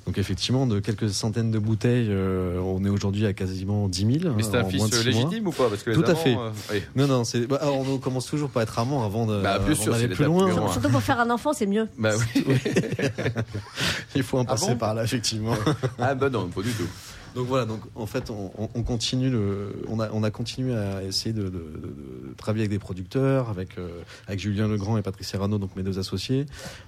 Donc, 0.07 0.17
effectivement, 0.17 0.65
de 0.65 0.79
quelques 0.79 1.11
centaines 1.11 1.51
de 1.51 1.59
bouteilles, 1.59 2.07
euh, 2.09 2.59
on 2.59 2.83
est 2.83 2.89
aujourd'hui 2.89 3.27
à 3.27 3.33
quasiment 3.33 3.87
10 3.87 4.19
000. 4.21 4.33
Mais 4.35 4.43
hein, 4.43 4.47
c'est 4.51 4.57
un 4.57 4.63
en 4.63 4.69
fils 4.69 4.79
mois. 4.79 5.03
légitime 5.03 5.47
ou 5.47 5.51
pas? 5.51 5.69
Parce 5.69 5.83
que 5.83 5.91
les 5.91 5.95
Tout 5.95 6.03
à 6.09 6.15
fait. 6.15 6.35
euh, 6.35 6.49
oui. 6.71 6.81
Non, 6.95 7.05
non, 7.05 7.23
c'est, 7.23 7.45
bah, 7.45 7.59
on 7.63 7.97
commence 7.99 8.25
toujours 8.25 8.49
par 8.49 8.63
être 8.63 8.79
amant 8.79 9.05
avant 9.05 9.27
de, 9.27 9.39
Bah, 9.41 9.59
d'aller 9.59 9.75
c'est 9.75 10.07
plus 10.09 10.25
loin. 10.25 10.47
un. 10.47 10.71
Surtout 10.71 10.89
pour 10.89 11.03
faire 11.03 11.19
un 11.19 11.29
enfant, 11.29 11.53
c'est 11.53 11.67
mieux. 11.67 11.87
Bah 11.99 12.11
oui. 12.35 12.43
Il 14.15 14.23
faut 14.23 14.39
en 14.39 14.45
passer 14.45 14.71
bon? 14.71 14.77
par 14.77 14.93
là, 14.95 15.03
effectivement. 15.03 15.53
Ah 15.99 16.15
bah 16.15 16.29
non, 16.29 16.47
pas 16.49 16.61
du 16.61 16.71
tout. 16.71 16.87
Donc 17.35 17.47
voilà, 17.47 17.65
donc 17.65 17.79
en 17.95 18.05
fait, 18.05 18.29
on, 18.29 18.51
on- 18.57 18.69
on 18.75 18.83
continue 18.83 19.29
le, 19.29 19.73
on 19.87 19.99
a, 19.99 20.09
on 20.11 20.21
a 20.23 20.31
continué 20.31 20.75
à 20.75 21.03
essayer 21.03 21.31
de, 21.33 21.43
de- 21.43 21.49
de- 21.49 22.33
travailler 22.37 22.63
avec 22.63 22.71
des 22.71 22.79
producteurs, 22.79 23.49
avec 23.49 23.77
euh, 23.77 23.87
avec 24.27 24.39
Julien 24.39 24.67
Legrand 24.67 24.97
et 24.97 25.01
Patrick 25.01 25.25
Serrano, 25.25 25.57
donc 25.57 25.75
mes 25.75 25.83
deux 25.83 25.97
associés, 25.99 26.45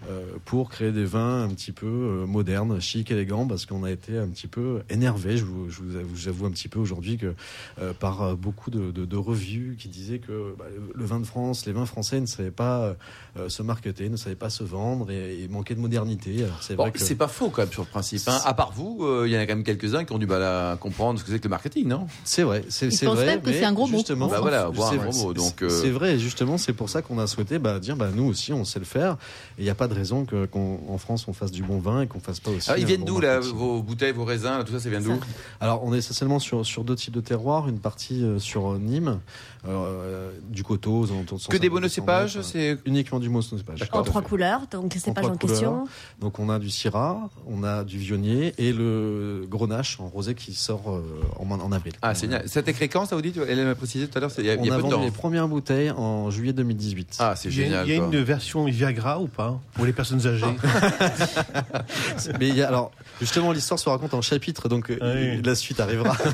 euh, 0.09 0.25
pour 0.45 0.69
créer 0.69 0.91
des 0.91 1.05
vins 1.05 1.43
un 1.43 1.49
petit 1.49 1.71
peu 1.71 1.85
euh, 1.87 2.25
modernes, 2.25 2.79
chic, 2.81 3.09
élégants, 3.11 3.47
parce 3.47 3.65
qu'on 3.65 3.83
a 3.83 3.91
été 3.91 4.17
un 4.17 4.27
petit 4.27 4.47
peu 4.47 4.81
énervé. 4.89 5.37
Je 5.37 5.45
vous, 5.45 5.69
je 5.69 5.81
vous 5.81 5.95
avoue, 5.95 6.15
j'avoue 6.15 6.45
un 6.45 6.51
petit 6.51 6.67
peu 6.67 6.79
aujourd'hui 6.79 7.17
que 7.17 7.33
euh, 7.79 7.93
par 7.93 8.35
beaucoup 8.35 8.69
de, 8.69 8.91
de, 8.91 9.05
de 9.05 9.15
revues 9.17 9.77
qui 9.79 9.87
disaient 9.87 10.19
que 10.19 10.55
bah, 10.57 10.65
le, 10.75 10.91
le 10.93 11.05
vin 11.05 11.19
de 11.19 11.25
France, 11.25 11.65
les 11.65 11.71
vins 11.73 11.85
français 11.85 12.19
ne 12.19 12.25
savaient 12.25 12.51
pas 12.51 12.95
euh, 13.37 13.47
se 13.49 13.63
marketer, 13.63 14.09
ne 14.09 14.17
savaient 14.17 14.35
pas 14.35 14.49
se 14.49 14.63
vendre 14.63 15.09
et, 15.11 15.41
et 15.43 15.47
manquaient 15.47 15.75
de 15.75 15.79
modernité. 15.79 16.43
Alors 16.43 16.57
c'est 16.61 16.75
Bon, 16.75 16.83
vrai 16.83 16.91
que 16.91 16.99
c'est 16.99 17.15
pas 17.15 17.27
faux 17.27 17.49
quand 17.49 17.61
même 17.61 17.71
sur 17.71 17.83
le 17.83 17.87
principe. 17.87 18.21
hein. 18.27 18.39
À 18.43 18.53
part 18.53 18.71
vous, 18.73 18.99
euh, 19.03 19.23
il 19.27 19.31
y 19.33 19.37
en 19.37 19.39
a 19.39 19.45
quand 19.45 19.55
même 19.55 19.63
quelques-uns 19.63 20.03
qui 20.03 20.11
ont 20.13 20.17
du 20.17 20.27
mal 20.33 20.43
à 20.43 20.77
comprendre 20.79 21.19
ce 21.19 21.23
que 21.23 21.31
c'est 21.31 21.39
que 21.39 21.43
le 21.45 21.49
marketing, 21.49 21.87
non? 21.87 22.07
C'est 22.23 22.43
vrai, 22.43 22.63
c'est 22.69 22.87
Ils 22.87 23.05
pensent 23.05 23.15
vrai. 23.15 23.25
même 23.25 23.41
que 23.41 23.49
mais 23.49 23.59
c'est 23.59 23.65
un 23.65 23.73
gros 23.73 23.87
mot. 23.87 23.97
justement, 23.97 24.27
Bah 24.27 24.39
voilà, 24.41 24.67
voir 24.67 24.89
un 24.89 24.91
c'est- 24.91 24.97
gros 24.97 25.05
mot, 25.13 25.33
c'est- 25.33 25.41
donc, 25.41 25.61
euh, 25.63 25.69
C'est 25.69 25.89
vrai, 25.89 26.17
justement, 26.19 26.57
c'est 26.57 26.73
pour 26.73 26.89
ça 26.89 27.01
qu'on 27.01 27.19
a 27.19 27.27
souhaité 27.27 27.59
bah, 27.59 27.79
dire, 27.79 27.95
bah, 27.95 28.09
nous 28.13 28.25
aussi, 28.25 28.51
on 28.53 28.65
sait 28.65 28.79
le 28.79 28.85
faire. 28.85 29.13
Et 29.57 29.61
il 29.61 29.63
n'y 29.63 29.69
a 29.69 29.75
pas 29.75 29.87
de 29.87 29.93
raison 29.93 30.25
que- 30.25 30.45
qu'en 30.45 30.79
en 30.89 30.97
France, 30.97 31.27
on 31.27 31.33
fasse 31.33 31.51
du 31.51 31.63
bon 31.63 31.79
vin 31.79 32.01
et 32.01 32.07
qu'on 32.07 32.19
fasse 32.19 32.39
pas 32.39 32.51
aussi. 32.51 32.69
Alors, 32.69 32.77
Ah, 32.77 32.79
ils 32.79 32.85
viennent 32.85 33.01
bon 33.01 33.05
d'où 33.15 33.19
là. 33.19 33.39
Vos 33.39 33.81
bouteilles, 33.81 34.11
vos 34.13 34.25
raisins, 34.25 34.57
là, 34.57 34.63
tout 34.63 34.71
ça, 34.73 34.79
ça 34.79 34.89
vient 34.89 34.99
d'où? 35.01 35.19
Alors, 35.61 35.83
on 35.83 35.93
est 35.93 35.97
essentiellement 35.99 36.39
sur, 36.39 36.65
sur 36.65 36.83
deux 36.83 36.95
types 36.95 37.13
de 37.13 37.21
terroirs. 37.21 37.67
Une 37.69 37.79
partie 37.79 38.23
euh, 38.23 38.39
sur 38.39 38.73
euh, 38.73 38.77
Nîmes, 38.79 39.19
euh, 39.67 40.31
du 40.49 40.63
coteau, 40.63 41.01
aux 41.01 41.11
alentours 41.11 41.37
de 41.39 41.43
Que 41.43 41.51
des 41.57 41.67
150, 41.67 41.73
monocépages 41.73 42.33
200 42.35 42.49
C'est 42.51 42.77
Uniquement 42.85 43.19
du 43.19 43.29
monocépage. 43.29 43.81
En 43.93 44.01
trois 44.03 44.21
fait. 44.21 44.27
couleurs, 44.27 44.61
donc 44.71 44.93
c'est 44.97 45.09
En 45.09 45.13
pas 45.13 45.25
en 45.27 45.35
question. 45.37 45.85
Donc 46.19 46.39
on 46.39 46.49
a 46.49 46.59
du 46.59 46.69
Syrah, 46.69 47.29
on 47.47 47.63
a 47.63 47.83
du 47.83 47.97
Vionnier 47.97 48.53
et 48.57 48.73
le 48.73 49.45
Grenache 49.49 49.99
en 49.99 50.07
rosé 50.23 50.35
qui 50.35 50.53
sort 50.53 50.81
euh, 50.87 51.01
en, 51.39 51.49
en 51.51 51.71
avril. 51.71 51.93
Ah, 52.01 52.15
c'est 52.15 52.27
génial. 52.27 52.43
C'était 52.47 52.73
quand, 52.87 53.05
ça 53.05 53.15
vous 53.15 53.21
dit 53.21 53.33
Elle 53.47 53.63
m'a 53.65 53.75
précisé 53.75 54.07
tout 54.07 54.17
à 54.17 54.21
l'heure, 54.21 54.31
il 54.37 54.45
y 54.45 54.49
a, 54.49 54.53
y 54.55 54.57
On 54.57 54.71
a 54.71 54.75
a 54.75 54.77
peu 54.77 54.83
de 54.83 54.89
vendu 54.89 55.05
les 55.05 55.11
premières 55.11 55.47
bouteilles 55.47 55.91
en 55.91 56.31
juillet 56.31 56.53
2018. 56.53 57.17
Ah, 57.19 57.33
c'est 57.35 57.49
Il 57.49 57.57
y 57.57 57.61
a, 57.61 57.63
génial. 57.65 57.87
il 57.87 57.93
y 57.93 57.95
a 57.95 57.99
quoi. 57.99 58.07
une 58.13 58.23
version 58.23 58.65
Viagra 58.65 59.19
ou 59.19 59.27
pas 59.27 59.59
Pour 59.73 59.85
les 59.85 59.93
personnes 59.93 60.25
âgées 60.25 60.45
Mais 62.39 62.47
il 62.49 62.55
y 62.55 62.61
a, 62.61 62.67
alors, 62.67 62.91
justement, 63.19 63.51
l'histoire 63.51 63.79
se 63.79 63.89
raconte 63.89 64.13
en 64.13 64.21
chapitre, 64.21 64.69
donc 64.69 64.89
euh, 64.89 64.97
Ah 65.01 65.11
oui. 65.15 65.41
la 65.43 65.55
suite 65.55 65.79
arrivera. 65.79 66.15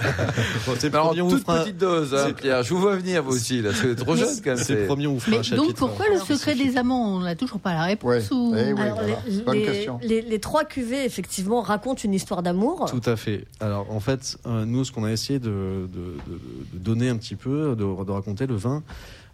Bon, 0.66 0.74
c'est 0.78 0.92
toute 0.92 1.44
fera- 1.46 1.60
petite 1.64 1.78
dose, 1.78 2.14
hein, 2.14 2.26
c'est- 2.28 2.34
Pierre. 2.34 2.64
Je 2.64 2.74
vous 2.74 2.80
vois 2.82 2.96
venir, 2.96 3.24
vous 3.24 3.36
aussi. 3.36 3.62
Là, 3.62 3.72
c'est 3.74 3.96
trop 3.96 4.16
jeune, 4.16 4.28
quand 4.44 4.56
même. 4.56 4.58
C'est 4.64 4.86
premier, 4.86 5.08
on 5.08 5.20
fera 5.20 5.32
Mais 5.32 5.38
un 5.40 5.44
chapitre. 5.44 5.66
donc 5.68 5.76
pourquoi 5.76 6.06
le 6.10 6.20
secret 6.20 6.56
des 6.56 6.78
amants 6.78 7.16
On 7.16 7.20
n'a 7.22 7.36
toujours 7.36 7.60
pas 7.60 7.74
la 7.74 7.84
réponse 7.84 8.10
Ouais. 8.10 8.24
ou... 8.32 8.54
Eh 8.58 8.74
oui. 8.74 8.82
Alors, 8.82 8.96
voilà. 9.00 9.18
les, 9.28 9.42
Bonne 9.42 9.58
les- 9.58 9.66
question. 9.66 10.00
les- 10.04 10.22
les 10.22 10.40
trois 10.40 10.64
cuvées, 10.66 11.06
effectivement, 11.06 11.62
racontent 11.62 12.02
une 12.04 12.14
histoire 12.14 12.44
d'amour. 12.44 12.90
Tout 12.90 13.08
à 13.10 13.16
fait. 13.16 13.46
Alors 13.60 13.79
en 13.90 14.00
fait, 14.00 14.38
euh, 14.46 14.66
nous, 14.66 14.84
ce 14.86 14.92
qu'on 14.92 15.04
a 15.04 15.12
essayé 15.12 15.40
de, 15.40 15.88
de- 15.94 16.18
de- 16.28 16.40
de 16.74 16.78
donner 16.80 17.10
un 17.10 17.18
petit 17.18 17.36
peu, 17.36 17.76
de, 17.76 18.04
de 18.06 18.12
raconter 18.12 18.48
le 18.48 18.56
vin, 18.56 18.84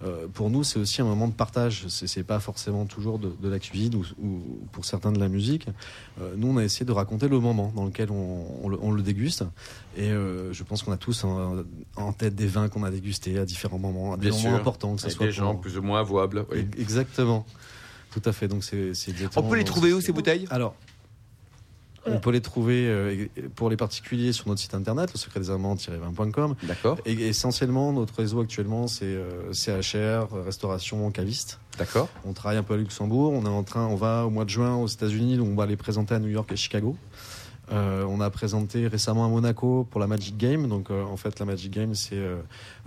euh, 0.03 0.27
pour 0.33 0.49
nous, 0.49 0.63
c'est 0.63 0.77
aussi 0.77 1.01
un 1.01 1.05
moment 1.05 1.27
de 1.27 1.33
partage. 1.33 1.85
C'est 1.87 2.23
pas 2.23 2.39
forcément 2.39 2.85
toujours 2.85 3.17
de, 3.17 3.31
de 3.41 3.47
la 3.49 3.59
cuisine 3.59 3.95
ou, 3.95 4.03
ou 4.21 4.41
pour 4.73 4.83
certains 4.85 5.11
de 5.11 5.19
la 5.19 5.29
musique. 5.29 5.67
Euh, 6.21 6.33
nous, 6.37 6.47
on 6.49 6.57
a 6.57 6.63
essayé 6.63 6.85
de 6.85 6.91
raconter 6.91 7.27
le 7.29 7.39
moment 7.39 7.71
dans 7.75 7.85
lequel 7.85 8.11
on, 8.11 8.45
on 8.63 8.69
le, 8.69 8.77
on 8.81 8.91
le 8.91 9.01
déguste. 9.01 9.43
Et 9.97 10.09
euh, 10.11 10.51
je 10.53 10.63
pense 10.63 10.83
qu'on 10.83 10.91
a 10.91 10.97
tous 10.97 11.23
en, 11.23 11.63
en 11.95 12.11
tête 12.13 12.35
des 12.35 12.47
vins 12.47 12.67
qu'on 12.67 12.83
a 12.83 12.91
dégustés 12.91 13.37
à 13.39 13.45
différents 13.45 13.79
moments, 13.79 14.13
à 14.13 14.17
des 14.17 14.29
Bien 14.29 14.37
moments 14.37 14.49
sûr. 14.49 14.55
importants, 14.59 14.95
que 14.95 15.01
ce 15.01 15.09
soit 15.09 15.27
des 15.27 15.31
gens 15.31 15.53
pour- 15.53 15.61
plus 15.61 15.77
ou 15.77 15.81
moins 15.81 16.01
avouables. 16.01 16.45
oui. 16.51 16.67
Exactement. 16.77 17.45
Tout 18.11 18.21
à 18.25 18.31
fait. 18.33 18.47
Donc 18.47 18.63
c'est 18.63 18.91
On 19.35 19.43
peut 19.43 19.55
les 19.57 19.63
trouver 19.65 19.91
où, 19.93 19.99
ces 20.01 20.11
bouteilles? 20.13 20.45
Alors. 20.49 20.75
On 22.05 22.19
peut 22.19 22.31
les 22.31 22.41
trouver 22.41 22.87
euh, 22.87 23.27
pour 23.55 23.69
les 23.69 23.77
particuliers 23.77 24.31
sur 24.31 24.47
notre 24.47 24.61
site 24.61 24.73
internet, 24.73 25.11
le 25.13 25.17
secret 25.17 25.39
des 25.39 25.49
amants-20.com. 25.49 26.55
D'accord, 26.63 26.97
Et 27.05 27.13
essentiellement, 27.13 27.91
notre 27.93 28.15
réseau 28.15 28.41
actuellement, 28.41 28.87
c'est 28.87 29.05
euh, 29.05 29.51
CHR, 29.53 30.33
restauration, 30.45 31.09
caviste. 31.11 31.59
d'accord. 31.77 32.09
On 32.25 32.33
travaille 32.33 32.57
un 32.57 32.63
peu 32.63 32.75
à 32.75 32.77
Luxembourg. 32.77 33.33
On 33.33 33.45
est 33.45 33.49
en 33.49 33.63
train, 33.63 33.85
on 33.87 33.95
va 33.95 34.25
au 34.25 34.29
mois 34.29 34.45
de 34.45 34.49
juin 34.49 34.75
aux 34.75 34.87
États-Unis, 34.87 35.37
donc 35.37 35.47
on 35.49 35.55
va 35.55 35.65
les 35.65 35.77
présenter 35.77 36.13
à 36.15 36.19
New 36.19 36.29
York 36.29 36.51
et 36.51 36.55
Chicago. 36.55 36.95
Euh, 37.71 38.05
on 38.07 38.21
a 38.21 38.29
présenté 38.29 38.87
récemment 38.87 39.25
à 39.25 39.27
Monaco 39.27 39.87
pour 39.89 39.99
la 39.99 40.07
Magic 40.07 40.37
Game. 40.37 40.67
Donc 40.67 40.91
euh, 40.91 41.03
en 41.03 41.17
fait, 41.17 41.39
la 41.39 41.45
Magic 41.45 41.71
Game, 41.71 41.95
c'est 41.95 42.15
euh, 42.15 42.37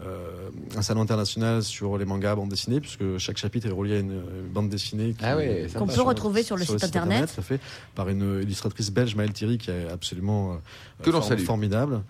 euh, 0.04 0.50
un 0.76 0.82
salon 0.82 1.00
international 1.02 1.62
sur 1.64 1.98
les 1.98 2.04
mangas, 2.04 2.36
bandes 2.36 2.48
dessinées, 2.48 2.80
puisque 2.80 3.18
chaque 3.18 3.38
chapitre 3.38 3.66
est 3.66 3.72
relié 3.72 3.96
à 3.96 3.98
une, 4.00 4.20
bande 4.52 4.68
dessinée. 4.68 5.14
Ah. 5.22 5.34
Qu'on 5.76 5.86
peut 5.86 6.00
retrouver 6.02 6.42
sur 6.42 6.56
le 6.56 6.64
site 6.64 6.84
internet. 6.84 7.32
tout 7.34 7.40
à 7.40 7.42
fait, 7.42 7.60
par 7.94 8.08
une 8.08 8.40
illustratrice 8.42 8.90
belge, 8.92 9.14
Maëlle 9.16 9.32
Thierry, 9.32 9.58
qui 9.58 9.70
est 9.70 9.88
absolument 9.90 10.52
euh, 10.52 10.54
Que 11.02 11.10
l'on 11.10 11.20
for- 11.20 11.28
salue. 11.28 11.42
formidable. 11.42 12.02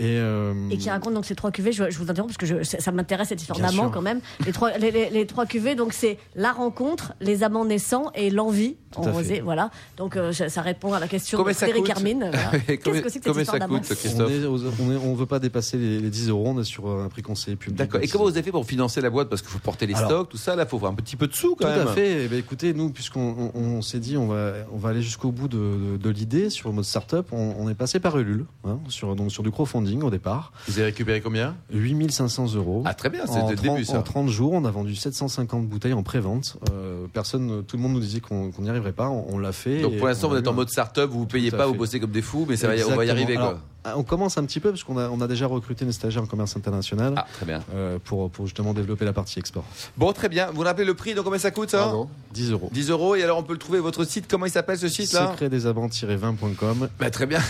Et, 0.00 0.16
euh, 0.18 0.52
Et 0.70 0.76
qui 0.78 0.90
raconte 0.90 1.14
donc 1.14 1.24
ces 1.24 1.36
trois 1.36 1.52
cuvées. 1.52 1.70
Je, 1.70 1.88
je 1.88 1.98
vous 1.98 2.10
interromps 2.10 2.34
parce 2.36 2.38
que 2.50 2.58
je- 2.58 2.64
ça 2.64 2.80
ça 2.80 2.90
m'intéresse 2.90 3.28
cette 3.28 3.40
histoire 3.40 3.58
Bien 3.60 3.68
d'amant 3.68 3.84
sûr. 3.84 3.92
quand 3.92 4.02
même. 4.02 4.20
Les 4.44 4.50
trois, 4.52 4.76
les, 4.76 4.90
les- 4.90 5.08
les 5.10 5.26
trois 5.26 5.46
cuvées, 5.46 5.76
donc 5.76 5.92
c'est 5.92 6.18
la 6.34 6.50
rencontre, 6.52 7.12
les 7.20 7.44
amants 7.44 7.64
naissants 7.64 8.10
et 8.16 8.30
l'envie 8.30 8.76
Tout 8.90 9.00
en 9.00 9.02
à 9.02 9.06
fait. 9.06 9.12
rosé. 9.12 9.40
Voilà. 9.40 9.70
Donc 9.96 10.16
euh, 10.16 10.32
ça 10.32 10.48
ça 10.48 10.62
répond 10.62 10.94
à 10.94 10.98
la 11.00 11.06
question 11.06 11.40
de 11.44 11.48
ça 11.52 11.54
Frédéric 11.66 11.88
Hermine. 11.90 12.13
Voilà. 12.18 12.50
Qu'est-ce 12.66 12.84
Combien 12.84 13.02
que 13.02 13.08
c'est 13.08 13.18
que 13.20 13.24
cette 13.24 13.24
combien 13.24 13.42
histoire 13.42 13.58
ça 13.62 13.66
coûte, 13.68 13.78
on 13.90 13.94
Christophe 13.94 14.80
on 14.80 14.92
est- 14.92 14.96
on 14.96 15.14
veut 15.14 15.26
pas 15.26 15.38
dépasser 15.38 15.76
les, 15.78 15.98
les 16.00 16.10
10 16.10 16.28
euros, 16.28 16.44
on 16.48 16.60
est 16.60 16.64
sur 16.64 16.88
un 16.88 17.08
prix 17.08 17.22
conseillé 17.22 17.56
public. 17.56 17.76
D'accord. 17.78 18.00
Et 18.02 18.08
comment 18.08 18.24
vous 18.24 18.30
avez 18.30 18.42
fait 18.42 18.50
pour 18.50 18.64
financer 18.66 19.00
la 19.00 19.10
boîte? 19.10 19.28
Parce 19.28 19.42
qu'il 19.42 19.50
faut 19.50 19.58
porter 19.58 19.86
les 19.86 19.94
Alors- 19.94 20.10
stocks, 20.10 20.28
tout 20.30 20.36
ça. 20.36 20.56
Là, 20.56 20.64
il 20.64 20.68
faut 20.68 20.76
avoir 20.76 20.92
un 20.92 20.96
petit 20.96 21.16
peu 21.16 21.26
de 21.26 21.34
sous 21.34 21.50
Tout 21.50 21.56
quand 21.60 21.68
même. 21.68 21.86
à 21.88 21.92
fait. 21.92 22.24
Eh 22.24 22.28
ben, 22.28 22.38
écoutez, 22.38 22.72
nous, 22.74 22.90
puisqu'on 22.90 23.50
on, 23.54 23.60
on 23.60 23.82
s'est 23.82 23.98
dit, 24.00 24.16
on 24.16 24.26
va, 24.26 24.52
on 24.72 24.76
va 24.78 24.90
aller 24.90 25.02
jusqu'au 25.02 25.30
bout 25.32 25.48
de, 25.48 25.56
de- 25.56 25.96
de 25.96 26.10
l'idée 26.10 26.50
sur 26.50 26.68
le 26.68 26.74
mode 26.74 26.84
startup, 26.84 27.26
on, 27.32 27.54
on 27.58 27.68
est 27.68 27.74
passé 27.74 28.00
par 28.00 28.18
Ulule, 28.18 28.44
hein, 28.64 28.78
sur, 28.88 29.14
donc 29.16 29.30
sur 29.32 29.42
du 29.42 29.50
crowdfunding 29.50 30.02
au 30.02 30.10
départ. 30.10 30.52
Vous 30.68 30.74
avez 30.78 30.86
récupéré 30.86 31.20
combien? 31.20 31.56
8500 31.72 32.54
euros. 32.54 32.82
Ah, 32.84 32.94
très 32.94 33.10
bien, 33.10 33.26
c'est 33.26 33.40
En 33.40 33.50
le 33.50 33.56
30, 33.56 33.74
début, 33.76 33.84
ça. 33.84 33.98
en 33.98 34.02
30 34.02 34.28
jours, 34.28 34.52
on 34.52 34.64
a 34.64 34.70
vendu 34.70 34.94
750 34.94 35.66
bouteilles 35.68 35.92
en 35.92 36.02
pré-vente. 36.02 36.56
Euh, 36.72 37.06
personne, 37.12 37.64
tout 37.64 37.76
le 37.76 37.82
monde 37.82 37.92
nous 37.94 38.00
disait 38.00 38.20
qu'on 38.20 38.50
n'y 38.58 38.68
arriverait 38.68 38.92
pas. 38.92 39.08
On, 39.08 39.26
on 39.34 39.38
l'a 39.38 39.52
fait. 39.52 39.80
Donc 39.82 39.96
pour 39.98 40.06
l'instant, 40.08 40.28
vous 40.28 40.36
êtes 40.36 40.48
en 40.48 40.52
mode 40.52 40.68
start-up, 40.70 41.10
vous 41.10 41.20
ne 41.20 41.26
payez 41.26 41.50
Tout 41.50 41.56
pas, 41.56 41.66
vous 41.66 41.74
bossez 41.74 42.00
comme 42.04 42.12
des 42.12 42.22
fous, 42.22 42.46
mais 42.48 42.56
ça 42.56 42.68
va 42.68 42.76
y- 42.76 42.84
on 42.84 42.96
va 42.96 43.04
y 43.04 43.10
arriver. 43.10 43.36
Alors, 43.36 43.58
ah, 43.86 43.98
on 43.98 44.02
commence 44.02 44.38
un 44.38 44.44
petit 44.46 44.60
peu 44.60 44.70
parce 44.70 44.82
qu'on 44.82 44.96
a, 44.96 45.10
on 45.10 45.20
a 45.20 45.26
déjà 45.28 45.46
recruté 45.46 45.84
une 45.84 45.92
stagiaire 45.92 46.22
en 46.22 46.26
commerce 46.26 46.56
international 46.56 47.12
Ah, 47.18 47.26
très 47.34 47.44
bien. 47.44 47.62
euh, 47.74 47.98
pour, 48.02 48.30
pour 48.30 48.46
justement 48.46 48.72
développer 48.72 49.04
la 49.04 49.12
partie 49.12 49.38
export. 49.38 49.64
Bon, 49.98 50.10
très 50.14 50.30
bien. 50.30 50.50
Vous 50.54 50.62
rappelez 50.62 50.86
le 50.86 50.94
prix, 50.94 51.14
donc 51.14 51.26
combien 51.26 51.38
ça 51.38 51.50
coûte 51.50 51.68
ça 51.68 51.84
Bravo. 51.84 52.08
10 52.32 52.52
euros. 52.52 52.70
10 52.72 52.88
euros. 52.90 53.14
Et 53.14 53.22
alors, 53.22 53.36
on 53.36 53.42
peut 53.42 53.52
le 53.52 53.58
trouver, 53.58 53.80
votre 53.80 54.04
site, 54.04 54.24
comment 54.26 54.46
il 54.46 54.50
s'appelle 54.50 54.78
ce 54.78 54.88
site 54.88 55.12
là 55.12 55.32
Secret 55.32 55.50
des 55.50 55.66
20com 55.66 56.88
bah, 56.98 57.10
Très 57.10 57.26
bien. 57.26 57.40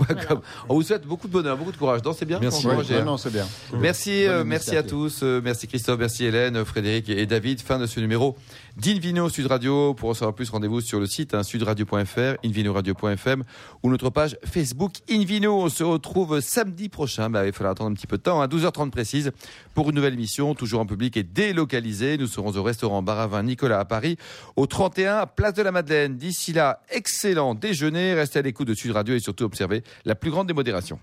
On 0.68 0.74
vous 0.74 0.82
souhaite 0.82 1.06
beaucoup 1.06 1.28
de 1.28 1.32
bonheur, 1.32 1.56
beaucoup 1.56 1.72
de 1.72 1.78
courage. 1.78 2.02
Non, 2.04 2.12
c'est 2.12 2.26
bien 2.26 2.38
Merci. 2.40 2.66
Non, 3.04 3.16
c'est 3.16 3.32
bien. 3.32 3.46
Merci, 3.78 4.26
euh, 4.26 4.44
merci 4.44 4.76
à 4.76 4.82
tous. 4.82 5.20
Euh, 5.22 5.40
merci 5.42 5.66
Christophe, 5.66 5.98
merci 5.98 6.26
Hélène, 6.26 6.62
Frédéric 6.64 7.08
et 7.08 7.24
David. 7.24 7.62
Fin 7.62 7.78
de 7.78 7.86
ce 7.86 8.00
numéro 8.00 8.36
d'Invino 8.76 9.28
Sud 9.28 9.46
Radio. 9.46 9.94
Pour 9.94 10.10
en 10.10 10.14
savoir 10.14 10.34
plus, 10.34 10.50
rendez-vous 10.50 10.80
sur 10.80 11.00
le 11.00 11.06
site 11.06 11.34
hein, 11.34 11.42
sudradio.fr, 11.42 12.38
invinoradio.fm 12.44 13.44
ou 13.82 13.90
notre 13.90 14.10
page 14.10 14.36
Facebook 14.44 14.94
Invino. 15.10 15.68
se 15.68 15.84
retrouve 15.84 16.40
samedi 16.40 16.88
prochain. 16.88 17.30
Bah, 17.30 17.46
il 17.46 17.52
falloir 17.52 17.72
attendre 17.72 17.90
un 17.90 17.94
petit 17.94 18.06
peu 18.06 18.16
de 18.18 18.22
temps, 18.22 18.40
à 18.40 18.46
12h30 18.46 18.90
précise, 18.90 19.32
pour 19.74 19.90
une 19.90 19.96
nouvelle 19.96 20.14
émission, 20.14 20.54
toujours 20.54 20.80
en 20.80 20.86
public 20.86 21.16
et 21.16 21.22
délocalisée. 21.22 22.18
Nous 22.18 22.26
serons 22.26 22.56
au 22.56 22.62
restaurant 22.62 23.02
Bar 23.02 23.20
à 23.20 23.26
Vin 23.26 23.42
Nicolas 23.42 23.80
à 23.80 23.84
Paris, 23.84 24.16
au 24.56 24.66
31 24.66 25.26
Place 25.26 25.54
de 25.54 25.62
la 25.62 25.72
Madeleine. 25.72 26.16
D'ici 26.16 26.52
là, 26.52 26.80
excellent 26.90 27.54
déjeuner. 27.54 28.14
Restez 28.14 28.38
à 28.38 28.42
l'écoute 28.42 28.68
de 28.68 28.74
Sud 28.74 28.92
Radio 28.92 29.14
et 29.14 29.20
surtout 29.20 29.44
observez 29.44 29.82
la 30.04 30.14
plus 30.14 30.30
grande 30.30 30.46
démodération. 30.46 30.98